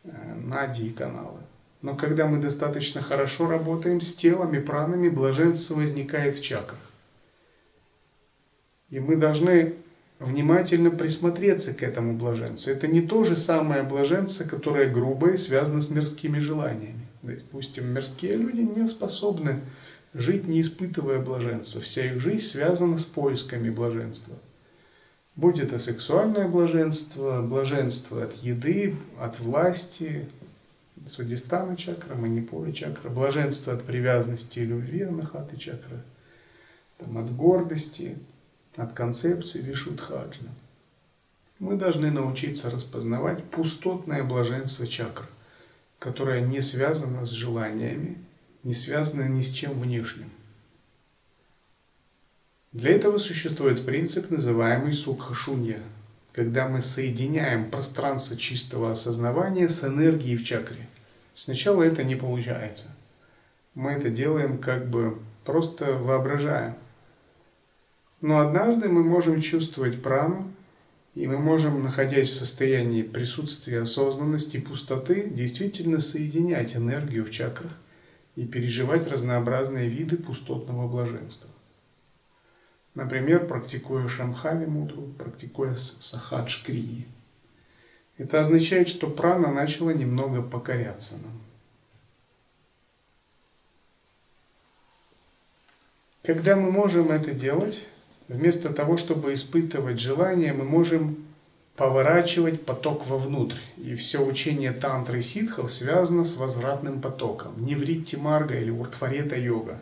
э, 0.04 0.10
нади 0.44 0.88
и 0.88 0.92
каналы. 0.94 1.43
Но 1.84 1.96
когда 1.96 2.28
мы 2.28 2.40
достаточно 2.40 3.02
хорошо 3.02 3.50
работаем 3.50 4.00
с 4.00 4.16
телом 4.16 4.56
и 4.56 4.60
пранами, 4.60 5.10
блаженство 5.10 5.76
возникает 5.76 6.38
в 6.38 6.42
чакрах. 6.42 6.80
И 8.90 9.02
мы 9.02 9.18
должны 9.18 9.74
внимательно 10.20 10.92
присмотреться 10.92 11.74
к 11.74 11.84
этому 11.84 12.14
блаженцу. 12.14 12.72
Это 12.72 12.88
не 12.88 13.02
то 13.02 13.26
же 13.26 13.36
самое 13.36 13.84
блаженство, 13.84 14.48
которое 14.48 14.90
грубое, 14.90 15.36
связано 15.36 15.82
с 15.82 15.90
мирскими 15.90 16.40
желаниями. 16.40 17.06
Допустим, 17.22 17.94
мирские 17.94 18.38
люди 18.38 18.62
не 18.62 18.88
способны 18.88 19.60
жить, 20.14 20.48
не 20.48 20.62
испытывая 20.62 21.20
блаженства. 21.20 21.82
Вся 21.82 22.06
их 22.06 22.22
жизнь 22.22 22.46
связана 22.46 22.98
с 22.98 23.06
поисками 23.06 23.70
блаженства. 23.70 24.36
Будь 25.36 25.60
это 25.60 25.80
сексуальное 25.80 26.48
блаженство, 26.48 27.42
блаженство 27.42 28.24
от 28.24 28.36
еды, 28.36 28.96
от 29.20 29.38
власти, 29.42 30.30
Свадистана 31.08 31.76
чакра, 31.76 32.16
Манипура 32.16 32.72
чакра, 32.72 33.10
блаженство 33.10 33.74
от 33.74 33.84
привязанности 33.84 34.60
и 34.60 34.66
любви, 34.66 35.02
Анахаты 35.02 35.58
чакра, 35.58 36.02
там, 36.98 37.18
от 37.18 37.36
гордости, 37.36 38.18
от 38.78 38.94
концепции 38.94 39.62
Вишудхаджна. 39.62 40.50
Мы 41.60 41.76
должны 41.76 42.10
научиться 42.10 42.70
распознавать 42.70 43.44
пустотное 43.44 44.24
блаженство 44.24 44.88
чакр, 44.88 45.26
которое 46.00 46.42
не 46.42 46.62
связано 46.62 47.26
с 47.26 47.30
желаниями, 47.30 48.18
не 48.64 48.74
связано 48.74 49.28
ни 49.28 49.42
с 49.42 49.52
чем 49.52 49.80
внешним. 49.80 50.30
Для 52.72 52.92
этого 52.92 53.18
существует 53.18 53.86
принцип, 53.86 54.32
называемый 54.32 54.94
сукхашунья, 54.94 55.80
когда 56.32 56.68
мы 56.68 56.82
соединяем 56.82 57.70
пространство 57.70 58.36
чистого 58.36 58.92
осознавания 58.92 59.70
с 59.70 59.84
энергией 59.84 60.38
в 60.38 60.44
чакре. 60.44 60.88
Сначала 61.34 61.84
это 61.84 62.04
не 62.04 62.16
получается. 62.16 62.88
Мы 63.74 63.92
это 63.92 64.10
делаем 64.10 64.60
как 64.60 64.90
бы 64.90 65.20
просто 65.46 65.94
воображаем. 65.94 66.76
Но 68.22 68.40
однажды 68.40 68.88
мы 68.88 69.04
можем 69.04 69.42
чувствовать 69.42 70.02
прану, 70.02 70.54
и 71.16 71.28
мы 71.28 71.38
можем, 71.38 71.84
находясь 71.84 72.30
в 72.30 72.36
состоянии 72.36 73.04
присутствия 73.04 73.82
осознанности 73.82 74.60
пустоты, 74.60 75.30
действительно 75.30 76.00
соединять 76.00 76.76
энергию 76.76 77.26
в 77.26 77.32
чакрах 77.32 77.78
и 78.36 78.46
переживать 78.46 79.08
разнообразные 79.08 79.90
виды 79.90 80.18
пустотного 80.18 80.88
блаженства. 80.88 81.50
Например, 82.96 83.48
практикуя 83.48 84.08
Шамхави 84.08 84.66
мудру, 84.66 85.04
практикуя 85.18 85.76
Сахадж 85.76 86.64
Крии. 86.64 87.08
Это 88.18 88.42
означает, 88.42 88.88
что 88.90 89.08
прана 89.10 89.52
начала 89.52 89.92
немного 89.92 90.42
покоряться 90.42 91.18
нам. 91.18 91.42
Когда 96.24 96.56
мы 96.56 96.72
можем 96.72 97.12
это 97.12 97.32
делать, 97.32 97.86
Вместо 98.28 98.74
того, 98.74 98.98
чтобы 98.98 99.34
испытывать 99.34 100.00
желание, 100.00 100.54
мы 100.54 100.64
можем 100.64 101.18
поворачивать 101.76 102.66
поток 102.66 103.06
вовнутрь. 103.06 103.58
И 103.78 103.96
все 103.96 104.26
учение 104.26 104.72
тантры 104.72 105.22
ситхов 105.22 105.72
связано 105.72 106.24
с 106.24 106.38
возвратным 106.38 107.02
потоком. 107.02 107.66
Невритти 107.66 108.16
марга 108.16 108.56
или 108.56 108.70
уртварета 108.70 109.38
йога. 109.38 109.78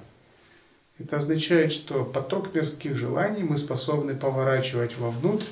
Это 0.97 1.17
означает, 1.17 1.71
что 1.71 2.03
поток 2.03 2.53
мирских 2.53 2.95
желаний 2.95 3.43
мы 3.43 3.57
способны 3.57 4.15
поворачивать 4.15 4.97
вовнутрь 4.97 5.45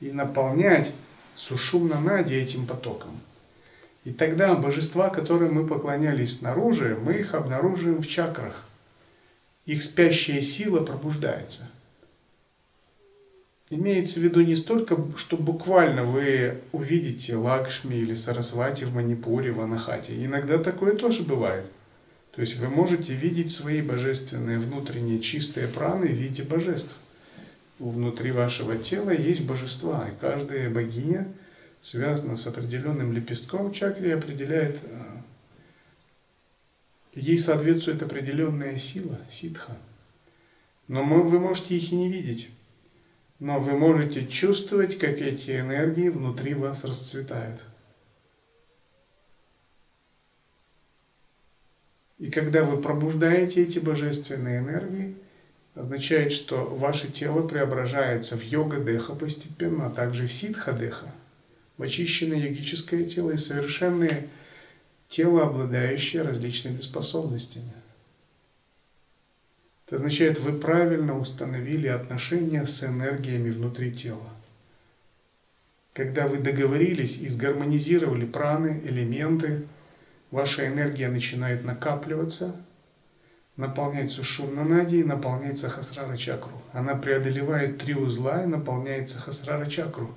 и 0.00 0.10
наполнять 0.10 0.92
сушумна 1.36 2.00
нади 2.00 2.34
этим 2.34 2.66
потоком. 2.66 3.10
И 4.04 4.12
тогда 4.12 4.54
божества, 4.54 5.10
которым 5.10 5.54
мы 5.54 5.66
поклонялись 5.66 6.38
снаружи, 6.38 6.96
мы 7.00 7.14
их 7.14 7.34
обнаруживаем 7.34 8.02
в 8.02 8.06
чакрах. 8.06 8.64
Их 9.64 9.82
спящая 9.82 10.40
сила 10.40 10.84
пробуждается. 10.84 11.68
Имеется 13.68 14.20
в 14.20 14.22
виду 14.22 14.42
не 14.42 14.54
столько, 14.54 14.96
что 15.16 15.36
буквально 15.36 16.04
вы 16.04 16.60
увидите 16.70 17.34
Лакшми 17.34 17.96
или 17.96 18.14
Сарасвати 18.14 18.84
в 18.84 18.94
Манипуре, 18.94 19.50
в 19.50 19.60
Анахате. 19.60 20.24
Иногда 20.24 20.58
такое 20.58 20.94
тоже 20.94 21.24
бывает. 21.24 21.66
То 22.30 22.42
есть 22.42 22.58
вы 22.58 22.68
можете 22.68 23.12
видеть 23.12 23.50
свои 23.50 23.82
божественные 23.82 24.60
внутренние 24.60 25.18
чистые 25.18 25.66
праны 25.66 26.06
в 26.06 26.12
виде 26.12 26.44
божеств. 26.44 26.92
Внутри 27.78 28.30
вашего 28.30 28.76
тела 28.76 29.10
есть 29.10 29.44
божества, 29.44 30.08
и 30.08 30.20
каждая 30.20 30.70
богиня 30.70 31.32
связана 31.80 32.36
с 32.36 32.46
определенным 32.46 33.12
лепестком 33.12 33.72
чакры 33.72 34.08
и 34.08 34.12
определяет, 34.12 34.78
э, 34.84 35.02
ей 37.14 37.38
соответствует 37.38 38.02
определенная 38.02 38.76
сила, 38.76 39.18
ситха. 39.30 39.76
Но 40.88 41.04
вы 41.04 41.38
можете 41.38 41.76
их 41.76 41.92
и 41.92 41.96
не 41.96 42.08
видеть 42.08 42.50
но 43.38 43.60
вы 43.60 43.72
можете 43.72 44.26
чувствовать, 44.26 44.98
как 44.98 45.20
эти 45.20 45.60
энергии 45.60 46.08
внутри 46.08 46.54
вас 46.54 46.84
расцветают. 46.84 47.60
И 52.18 52.30
когда 52.30 52.64
вы 52.64 52.80
пробуждаете 52.80 53.62
эти 53.62 53.78
божественные 53.78 54.60
энергии, 54.60 55.16
означает, 55.76 56.32
что 56.32 56.64
ваше 56.64 57.12
тело 57.12 57.46
преображается 57.46 58.36
в 58.36 58.42
йога-деха 58.42 59.14
постепенно, 59.14 59.86
а 59.86 59.90
также 59.90 60.26
в 60.26 60.32
ситха-деха, 60.32 61.12
в 61.76 61.82
очищенное 61.82 62.38
йогическое 62.38 63.04
тело 63.04 63.32
и 63.32 63.36
совершенное 63.36 64.26
тело, 65.08 65.46
обладающее 65.46 66.22
различными 66.22 66.80
способностями. 66.80 67.70
Это 69.86 69.96
означает, 69.96 70.40
вы 70.40 70.58
правильно 70.58 71.16
установили 71.16 71.86
отношения 71.86 72.66
с 72.66 72.82
энергиями 72.82 73.50
внутри 73.50 73.92
тела. 73.92 74.30
Когда 75.92 76.26
вы 76.26 76.38
договорились 76.38 77.18
и 77.18 77.28
сгармонизировали 77.28 78.24
праны, 78.24 78.82
элементы, 78.84 79.62
ваша 80.30 80.66
энергия 80.66 81.08
начинает 81.08 81.64
накапливаться, 81.64 82.56
наполнять 83.56 84.12
сушумна 84.12 84.64
нади 84.64 85.00
и 85.00 85.04
наполнять 85.04 85.58
сахасрара 85.58 86.16
чакру. 86.16 86.60
Она 86.72 86.94
преодолевает 86.94 87.78
три 87.78 87.94
узла 87.94 88.42
и 88.42 88.46
наполняет 88.46 89.08
сахасрара 89.08 89.66
чакру. 89.66 90.14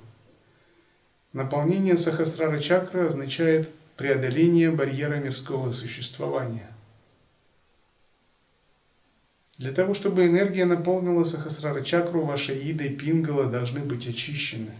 Наполнение 1.32 1.96
сахасрара 1.96 2.58
чакры 2.58 3.06
означает 3.06 3.70
преодоление 3.96 4.70
барьера 4.70 5.16
мирского 5.16 5.72
существования– 5.72 6.68
для 9.60 9.72
того, 9.72 9.92
чтобы 9.92 10.26
энергия 10.26 10.64
наполнила 10.64 11.22
Сахасрара 11.22 11.82
чакру, 11.82 12.24
ваши 12.24 12.54
ида 12.54 12.84
и 12.84 12.96
пингала 12.96 13.44
должны 13.44 13.80
быть 13.80 14.08
очищены. 14.08 14.70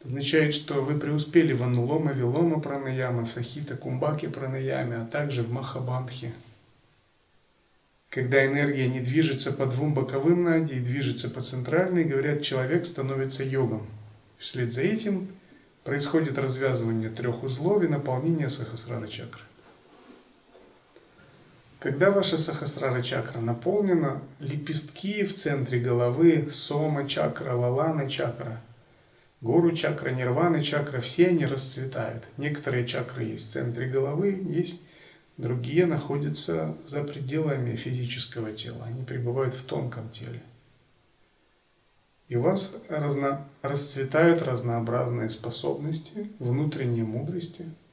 Это 0.00 0.08
означает, 0.08 0.54
что 0.54 0.80
вы 0.80 0.98
преуспели 0.98 1.52
в 1.52 1.62
анулома, 1.62 2.12
вилома 2.12 2.58
пранаяма, 2.58 3.26
в 3.26 3.30
сахита, 3.30 3.76
кумбаке 3.76 4.30
пранаяме, 4.30 4.96
а 4.96 5.04
также 5.04 5.42
в 5.42 5.52
махабандхе. 5.52 6.32
Когда 8.14 8.46
энергия 8.46 8.86
не 8.86 9.00
движется 9.00 9.50
по 9.50 9.66
двум 9.66 9.92
боковым 9.92 10.44
нади 10.44 10.76
и 10.76 10.78
движется 10.78 11.28
по 11.28 11.40
центральной, 11.40 12.04
говорят, 12.04 12.42
человек 12.42 12.86
становится 12.86 13.42
йогом. 13.42 13.84
Вслед 14.38 14.72
за 14.72 14.82
этим 14.82 15.26
происходит 15.82 16.38
развязывание 16.38 17.10
трех 17.10 17.42
узлов 17.42 17.82
и 17.82 17.88
наполнение 17.88 18.50
сахасрара 18.50 19.08
чакры. 19.08 19.42
Когда 21.80 22.12
ваша 22.12 22.38
сахасрара 22.38 23.02
чакра 23.02 23.40
наполнена, 23.40 24.22
лепестки 24.38 25.24
в 25.24 25.34
центре 25.34 25.80
головы, 25.80 26.46
сома 26.52 27.08
чакра, 27.08 27.52
лалана 27.54 28.08
чакра, 28.08 28.60
гору 29.40 29.72
чакра, 29.72 30.10
нирваны 30.10 30.62
чакра, 30.62 31.00
все 31.00 31.30
они 31.30 31.46
расцветают. 31.46 32.22
Некоторые 32.36 32.86
чакры 32.86 33.24
есть 33.24 33.48
в 33.48 33.52
центре 33.54 33.88
головы, 33.88 34.40
есть 34.50 34.82
другие 35.36 35.86
находятся 35.86 36.76
за 36.86 37.02
пределами 37.02 37.76
физического 37.76 38.52
тела, 38.52 38.84
они 38.86 39.04
пребывают 39.04 39.54
в 39.54 39.64
тонком 39.64 40.10
теле. 40.10 40.42
И 42.28 42.36
у 42.36 42.42
вас 42.42 42.76
разно, 42.88 43.46
расцветают 43.62 44.42
разнообразные 44.42 45.30
способности, 45.30 46.30
внутренние 46.38 47.04
мудрости– 47.04 47.66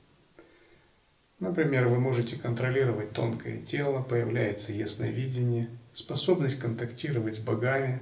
Например, 1.42 1.88
вы 1.88 2.00
можете 2.00 2.36
контролировать 2.36 3.14
тонкое 3.14 3.58
тело, 3.58 4.04
появляется 4.04 4.74
ясновидение, 4.74 5.72
способность 5.92 6.60
контактировать 6.60 7.38
с 7.38 7.40
богами, 7.40 8.00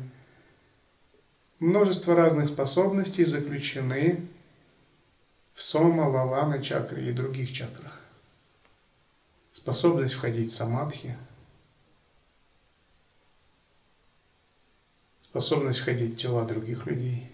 Множество 1.59 2.15
разных 2.15 2.47
способностей 2.47 3.25
заключены 3.25 4.25
в 5.53 5.61
сома, 5.61 6.03
лалана 6.03 6.63
чакре 6.63 7.09
и 7.09 7.11
других 7.11 7.51
чакрах. 7.51 7.98
Способность 9.59 10.13
входить 10.13 10.53
в 10.53 10.55
самадхи, 10.55 11.17
способность 15.21 15.79
входить 15.79 16.13
в 16.13 16.15
тела 16.15 16.45
других 16.47 16.85
людей. 16.85 17.29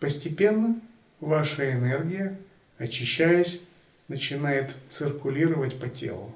Постепенно 0.00 0.78
ваша 1.20 1.72
энергия, 1.72 2.38
очищаясь, 2.76 3.64
начинает 4.08 4.76
циркулировать 4.86 5.80
по 5.80 5.88
телу. 5.88 6.30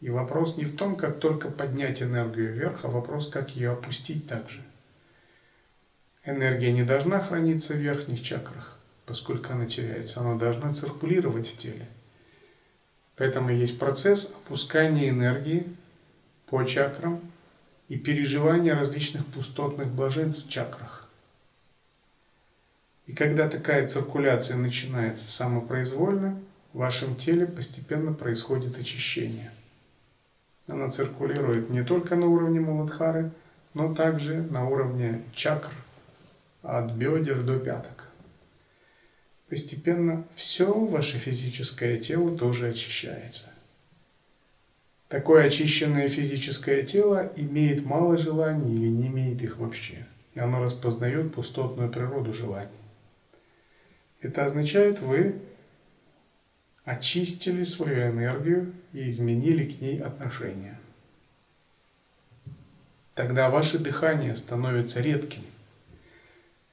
И 0.00 0.10
вопрос 0.10 0.56
не 0.56 0.64
в 0.64 0.74
том, 0.74 0.96
как 0.96 1.20
только 1.20 1.48
поднять 1.48 2.02
энергию 2.02 2.52
вверх, 2.52 2.84
а 2.84 2.88
вопрос, 2.88 3.28
как 3.28 3.50
ее 3.50 3.70
опустить 3.70 4.26
также. 4.26 4.64
Энергия 6.24 6.72
не 6.72 6.82
должна 6.82 7.20
храниться 7.20 7.74
в 7.74 7.76
верхних 7.76 8.20
чакрах, 8.20 8.80
поскольку 9.06 9.52
она 9.52 9.66
теряется, 9.66 10.20
она 10.20 10.36
должна 10.36 10.70
циркулировать 10.70 11.48
в 11.48 11.58
теле. 11.58 11.88
Поэтому 13.16 13.50
есть 13.50 13.78
процесс 13.78 14.34
опускания 14.44 15.10
энергии 15.10 15.66
по 16.46 16.64
чакрам 16.64 17.20
и 17.88 17.96
переживания 17.98 18.74
различных 18.74 19.26
пустотных 19.26 19.88
блаженств 19.88 20.46
в 20.46 20.50
чакрах. 20.50 21.08
И 23.06 23.14
когда 23.14 23.48
такая 23.48 23.88
циркуляция 23.88 24.56
начинается 24.56 25.30
самопроизвольно, 25.30 26.40
в 26.72 26.78
вашем 26.78 27.16
теле 27.16 27.46
постепенно 27.46 28.14
происходит 28.14 28.78
очищение. 28.78 29.50
Она 30.66 30.88
циркулирует 30.88 31.68
не 31.68 31.84
только 31.84 32.16
на 32.16 32.26
уровне 32.26 32.60
Муладхары, 32.60 33.30
но 33.74 33.94
также 33.94 34.42
на 34.42 34.68
уровне 34.68 35.22
чакр, 35.34 35.70
от 36.62 36.92
бедер 36.92 37.42
до 37.42 37.58
пяток. 37.58 38.01
Постепенно 39.52 40.26
все 40.34 40.72
ваше 40.72 41.18
физическое 41.18 41.98
тело 41.98 42.38
тоже 42.38 42.70
очищается. 42.70 43.52
Такое 45.08 45.44
очищенное 45.44 46.08
физическое 46.08 46.82
тело 46.84 47.30
имеет 47.36 47.84
мало 47.84 48.16
желаний 48.16 48.74
или 48.74 48.88
не 48.88 49.08
имеет 49.08 49.42
их 49.42 49.58
вообще. 49.58 50.06
И 50.32 50.40
оно 50.40 50.64
распознает 50.64 51.34
пустотную 51.34 51.90
природу 51.90 52.32
желаний. 52.32 52.70
Это 54.22 54.46
означает, 54.46 55.00
вы 55.00 55.34
очистили 56.86 57.62
свою 57.64 58.08
энергию 58.08 58.72
и 58.94 59.10
изменили 59.10 59.70
к 59.70 59.82
ней 59.82 60.00
отношение. 60.00 60.78
Тогда 63.14 63.50
ваше 63.50 63.78
дыхание 63.78 64.34
становится 64.34 65.02
редким. 65.02 65.42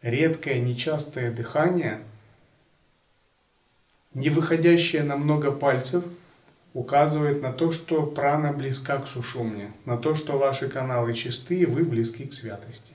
Редкое, 0.01 0.61
нечастое 0.61 1.33
дыхание, 1.33 1.99
не 4.13 4.29
выходящее 4.29 5.03
на 5.03 5.15
много 5.15 5.51
пальцев, 5.51 6.03
указывает 6.73 7.41
на 7.41 7.51
то, 7.51 7.71
что 7.71 8.05
прана 8.05 8.53
близка 8.53 8.99
к 8.99 9.07
сушумне, 9.07 9.73
на 9.85 9.97
то, 9.97 10.15
что 10.15 10.37
ваши 10.37 10.69
каналы 10.69 11.13
чистые, 11.13 11.65
вы 11.65 11.83
близки 11.83 12.25
к 12.25 12.33
святости. 12.33 12.93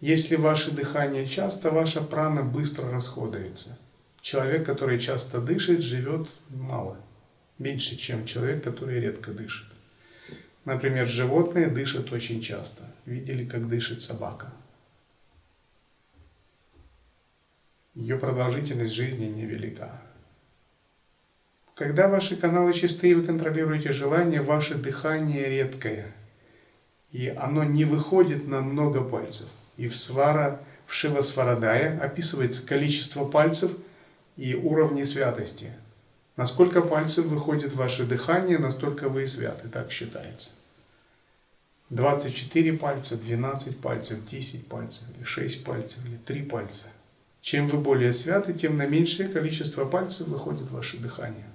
Если 0.00 0.36
ваше 0.36 0.70
дыхание 0.70 1.26
часто, 1.26 1.70
ваша 1.70 2.02
прана 2.02 2.42
быстро 2.42 2.90
расходуется– 2.90 3.78
человек, 4.28 4.66
который 4.66 4.98
часто 4.98 5.40
дышит, 5.40 5.82
живет 5.82 6.28
мало, 6.50 6.98
меньше, 7.58 7.96
чем 7.96 8.26
человек, 8.26 8.62
который 8.62 9.00
редко 9.00 9.32
дышит. 9.32 9.66
Например, 10.64 11.06
животные 11.06 11.68
дышат 11.68 12.12
очень 12.12 12.42
часто. 12.42 12.82
Видели, 13.06 13.46
как 13.46 13.68
дышит 13.68 14.02
собака? 14.02 14.52
Ее 17.98 18.16
продолжительность 18.16 18.94
жизни 18.94 19.26
невелика. 19.26 19.90
Когда 21.74 22.08
ваши 22.08 22.36
каналы 22.36 22.72
чистые, 22.72 23.14
вы 23.14 23.22
контролируете 23.22 23.92
желание, 23.92 24.40
ваше 24.40 24.76
дыхание 24.76 25.50
редкое. 25.50 26.06
И 27.12 27.28
оно 27.28 27.64
не 27.64 27.84
выходит 27.84 28.48
на 28.48 28.62
много 28.62 29.02
пальцев. 29.02 29.48
И 29.76 29.88
в 29.88 29.96
свара, 29.96 30.60
в 30.86 30.94
Шива 30.94 31.20
Сварадая 31.20 32.00
описывается 32.00 32.66
количество 32.66 33.26
пальцев– 33.26 33.72
и 34.38 34.54
уровни 34.54 35.02
святости. 35.02 35.72
Насколько 36.36 36.80
пальцев 36.80 37.26
выходит 37.26 37.74
ваше 37.74 38.06
дыхание, 38.06 38.58
настолько 38.58 39.08
вы 39.08 39.24
и 39.24 39.26
святы, 39.26 39.68
так 39.68 39.90
считается. 39.90 40.50
24 41.90 42.74
пальца, 42.74 43.16
12 43.16 43.80
пальцев, 43.80 44.24
10 44.24 44.68
пальцев, 44.68 45.04
или 45.16 45.24
6 45.24 45.64
пальцев, 45.64 46.06
или 46.06 46.16
3 46.16 46.42
пальца. 46.42 46.88
Чем 47.40 47.68
вы 47.68 47.78
более 47.78 48.12
святы, 48.12 48.52
тем 48.52 48.76
на 48.76 48.86
меньшее 48.86 49.28
количество 49.28 49.84
пальцев 49.84 50.28
выходит 50.28 50.70
ваше 50.70 50.98
дыхание. 50.98 51.46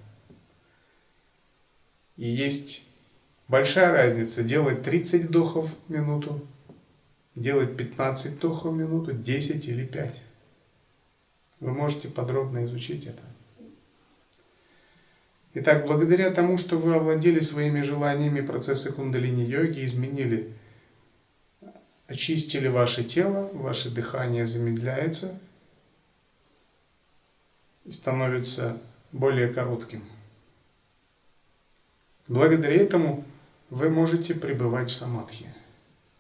И 2.16 2.28
есть 2.28 2.88
большая 3.48 3.92
разница 3.92 4.44
делать 4.44 4.84
30 4.84 5.26
вдохов 5.26 5.70
в 5.88 5.92
минуту, 5.92 6.46
делать 7.36 7.76
15 7.76 8.38
вдохов 8.38 8.74
в 8.74 8.76
минуту, 8.76 9.14
10 9.14 9.68
или 9.68 9.86
5. 9.86 10.22
Вы 11.60 11.72
можете 11.72 12.08
подробно 12.08 12.66
изучить 12.66 13.06
это. 13.06 13.22
Итак, 15.56 15.86
благодаря 15.86 16.32
тому, 16.32 16.58
что 16.58 16.78
вы 16.78 16.96
овладели 16.96 17.40
своими 17.40 17.82
желаниями, 17.82 18.42
процессы 18.42 18.92
кундалини-йоги 18.92 19.86
изменили, 19.86 20.52
очистили 22.08 22.68
ваше 22.68 23.04
тело, 23.04 23.50
ваше 23.54 23.94
дыхание 23.94 24.48
замедляется 24.48 25.40
становится 27.90 28.78
более 29.12 29.54
коротким. 29.54 30.04
Благодаря 32.28 32.76
этому 32.76 33.24
вы 33.70 33.90
можете 33.90 34.34
пребывать 34.34 34.90
в 34.90 34.96
самадхи. 34.96 35.48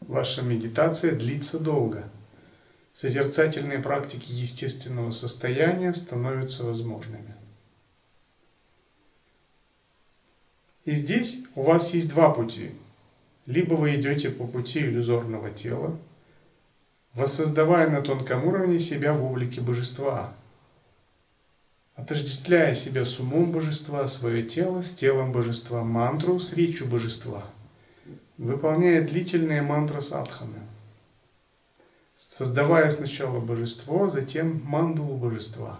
Ваша 0.01 0.41
медитация 0.41 1.15
длится 1.15 1.59
долго– 1.59 2.09
созерцательные 2.93 3.79
практики 3.79 4.31
естественного 4.31 5.11
состояния 5.11 5.93
становятся 5.93 6.63
возможными. 6.63 7.35
И 10.85 10.91
здесь 10.91 11.45
у 11.55 11.63
вас 11.63 11.93
есть 11.93 12.09
два 12.09 12.31
пути. 12.31 12.71
Либо 13.45 13.73
вы 13.73 13.95
идете 13.95 14.29
по 14.29 14.45
пути 14.45 14.79
иллюзорного 14.79 15.49
тела, 15.49 15.97
воссоздавая 17.13 17.89
на 17.89 18.01
тонком 18.01 18.45
уровне 18.47 18.79
себя 18.79 19.13
в 19.13 19.25
облике 19.25 19.59
божества, 19.59 20.33
отождествляя 21.95 22.75
себя 22.75 23.05
с 23.05 23.19
умом 23.19 23.51
божества, 23.51 24.07
свое 24.07 24.43
тело 24.43 24.81
с 24.81 24.93
телом 24.93 25.31
божества, 25.31 25.83
мантру 25.83 26.39
с 26.39 26.53
речью 26.53 26.87
божества, 26.87 27.43
выполняя 28.37 29.01
длительные 29.01 29.61
мантры 29.61 30.01
садханы– 30.01 30.59
создавая 32.15 32.89
сначала 32.89 33.39
божество, 33.39 34.09
затем 34.09 34.61
мандалу 34.63 35.17
божества, 35.17 35.79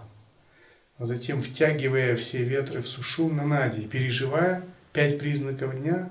а 0.98 1.06
затем 1.06 1.42
втягивая 1.42 2.16
все 2.16 2.44
ветры 2.44 2.82
в 2.82 2.88
сушум 2.88 3.36
на 3.36 3.46
нади, 3.46 3.82
переживая 3.82 4.62
пять 4.92 5.18
признаков 5.18 5.80
дня, 5.80 6.10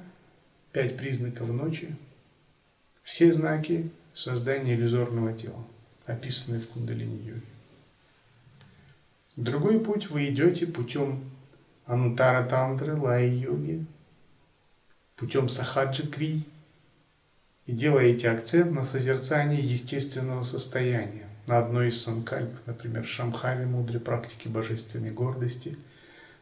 пять 0.71 0.97
признаков 0.97 1.49
ночи, 1.49 1.95
все 3.03 3.31
знаки 3.31 3.89
создания 4.13 4.75
иллюзорного 4.75 5.33
тела, 5.33 5.63
описанные 6.05 6.61
в 6.61 6.67
кундалини-йоге. 6.69 7.41
Другой 9.35 9.79
путь 9.79 10.09
вы 10.11 10.29
идете 10.29 10.67
путем 10.67 11.31
Анутара 11.85 12.47
Тантры, 12.47 12.95
Лай-йоги, 12.95 13.85
путем 15.15 15.49
Сахаджи 15.49 16.07
Кри, 16.07 16.43
и 17.65 17.71
делаете 17.71 18.29
акцент 18.29 18.73
на 18.73 18.83
созерцании 18.83 19.61
естественного 19.61 20.43
состояния, 20.43 21.27
на 21.47 21.59
одной 21.59 21.89
из 21.89 22.01
санкальп, 22.03 22.51
например, 22.65 23.05
Шамхави, 23.05 23.65
мудрой 23.65 24.01
практики 24.01 24.47
божественной 24.47 25.11
гордости, 25.11 25.77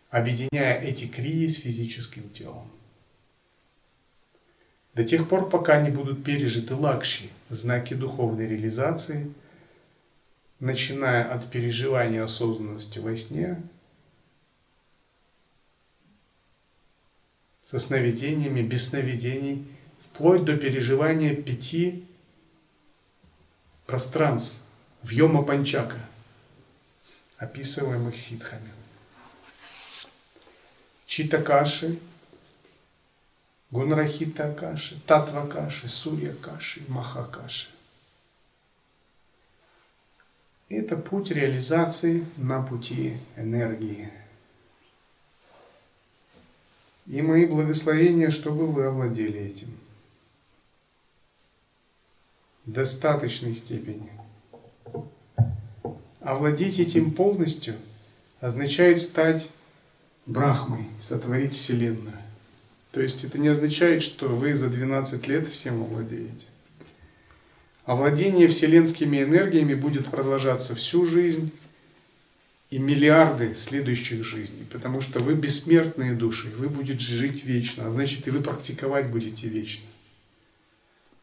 объединяя 0.09 0.81
эти 0.81 1.07
крии 1.07 1.47
с 1.47 1.57
физическим 1.57 2.29
телом. 2.29 2.69
До 4.95 5.05
тех 5.05 5.29
пор, 5.29 5.49
пока 5.49 5.81
не 5.81 5.91
будут 5.91 6.25
пережиты 6.25 6.75
лакши, 6.75 7.29
знаки 7.49 7.93
духовной 7.93 8.47
реализации, 8.47 9.31
начиная 10.61 11.29
от 11.29 11.51
переживания 11.51 12.23
осознанности 12.23 12.99
во 12.99 13.13
сне, 13.17 13.61
со 17.65 17.79
сновидениями, 17.79 18.61
без 18.61 18.89
сновидений– 18.89 19.67
вплоть 20.13 20.45
до 20.45 20.57
переживания 20.57 21.35
пяти 21.35 22.05
пространств 23.85 24.65
в 25.01 25.09
Йома 25.09 25.41
Панчака, 25.41 25.97
описываемых 27.37 28.19
ситхами. 28.19 28.69
Читакаши, 31.05 31.99
Гунрахита 33.71 34.53
Каши, 34.53 34.99
Татва 35.07 35.47
Каши, 35.47 35.89
Сурья 35.89 36.33
Каши, 36.33 36.81
Маха 36.87 37.23
Каши. 37.23 37.69
Это 40.71 40.95
путь 40.95 41.31
реализации 41.31 42.25
на 42.37 42.61
пути 42.61 43.17
энергии. 43.35 44.09
И 47.07 47.21
мои 47.21 47.45
благословения, 47.45 48.31
чтобы 48.31 48.67
вы 48.67 48.85
овладели 48.85 49.37
этим. 49.37 49.67
В 52.63 52.71
достаточной 52.71 53.53
степени. 53.53 54.09
Овладеть 56.21 56.79
этим 56.79 57.11
полностью 57.11 57.75
означает 58.39 59.01
стать 59.01 59.49
Брахмой, 60.25 60.87
сотворить 61.01 61.53
Вселенную. 61.53 62.15
То 62.91 63.01
есть 63.01 63.25
это 63.25 63.37
не 63.39 63.49
означает, 63.49 64.03
что 64.03 64.29
вы 64.29 64.55
за 64.55 64.69
12 64.69 65.27
лет 65.27 65.49
всем 65.49 65.81
овладеете. 65.81 66.45
Овладение 67.91 68.47
вселенскими 68.47 69.21
энергиями 69.21 69.73
будет 69.73 70.07
продолжаться 70.07 70.75
всю 70.75 71.05
жизнь 71.05 71.51
и 72.69 72.79
миллиарды 72.79 73.53
следующих 73.53 74.23
жизней, 74.23 74.65
потому 74.71 75.01
что 75.01 75.19
вы 75.19 75.33
бессмертные 75.33 76.13
души, 76.13 76.47
вы 76.55 76.69
будете 76.69 77.03
жить 77.03 77.43
вечно, 77.43 77.85
а 77.85 77.89
значит 77.89 78.25
и 78.29 78.31
вы 78.31 78.39
практиковать 78.39 79.07
будете 79.07 79.49
вечно. 79.49 79.83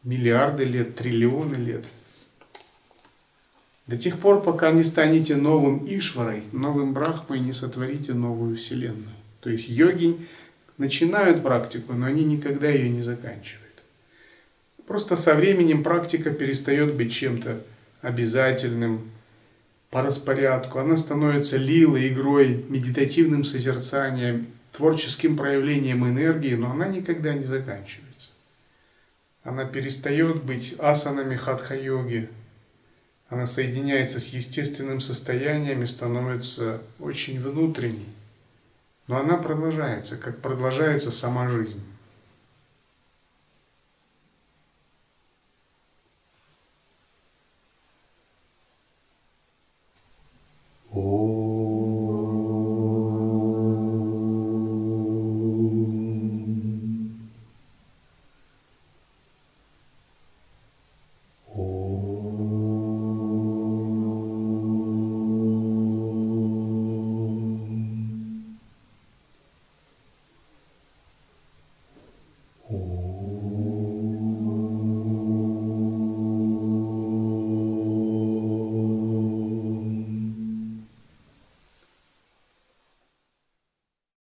Миллиарды 0.03 0.63
лет, 0.63 0.93
триллионы 0.93 1.55
лет. 1.55 1.85
До 3.87 3.97
тех 3.97 4.19
пор, 4.19 4.43
пока 4.43 4.71
не 4.71 4.83
станете 4.83 5.37
новым 5.37 5.87
Ишварой, 5.87 6.43
новым 6.51 6.93
Брахмой, 6.93 7.39
не 7.39 7.51
сотворите 7.53 8.13
новую 8.13 8.57
Вселенную. 8.57 9.15
То 9.39 9.49
есть 9.49 9.69
йоги 9.69 10.19
начинают 10.77 11.41
практику, 11.41 11.93
но 11.93 12.05
они 12.05 12.23
никогда 12.25 12.69
ее 12.69 12.91
не 12.91 13.01
заканчивают. 13.01 13.68
Просто 14.89 15.17
со 15.17 15.35
временем 15.35 15.83
практика 15.83 16.31
перестает 16.31 16.95
быть 16.95 17.13
чем-то 17.13 17.61
обязательным 18.01 19.11
по 19.91 20.01
распорядку. 20.01 20.79
Она 20.79 20.97
становится 20.97 21.57
лилой, 21.57 22.07
игрой, 22.07 22.65
медитативным 22.69 23.43
созерцанием, 23.43 24.47
творческим 24.71 25.37
проявлением 25.37 26.07
энергии, 26.07 26.55
но 26.55 26.71
она 26.71 26.87
никогда 26.87 27.35
не 27.35 27.45
заканчивается. 27.45 28.31
Она 29.43 29.65
перестает 29.65 30.43
быть 30.43 30.73
асанами 30.79 31.35
хатха-йоги. 31.35 32.27
Она 33.27 33.45
соединяется 33.45 34.19
с 34.19 34.33
естественным 34.33 35.01
состоянием 35.01 35.83
и 35.83 35.85
становится 35.85 36.81
очень 36.99 37.39
внутренней. 37.39 38.09
Но 39.05 39.19
она 39.19 39.37
продолжается, 39.37 40.17
как 40.17 40.39
продолжается 40.39 41.11
сама 41.11 41.47
жизнь. 41.47 41.83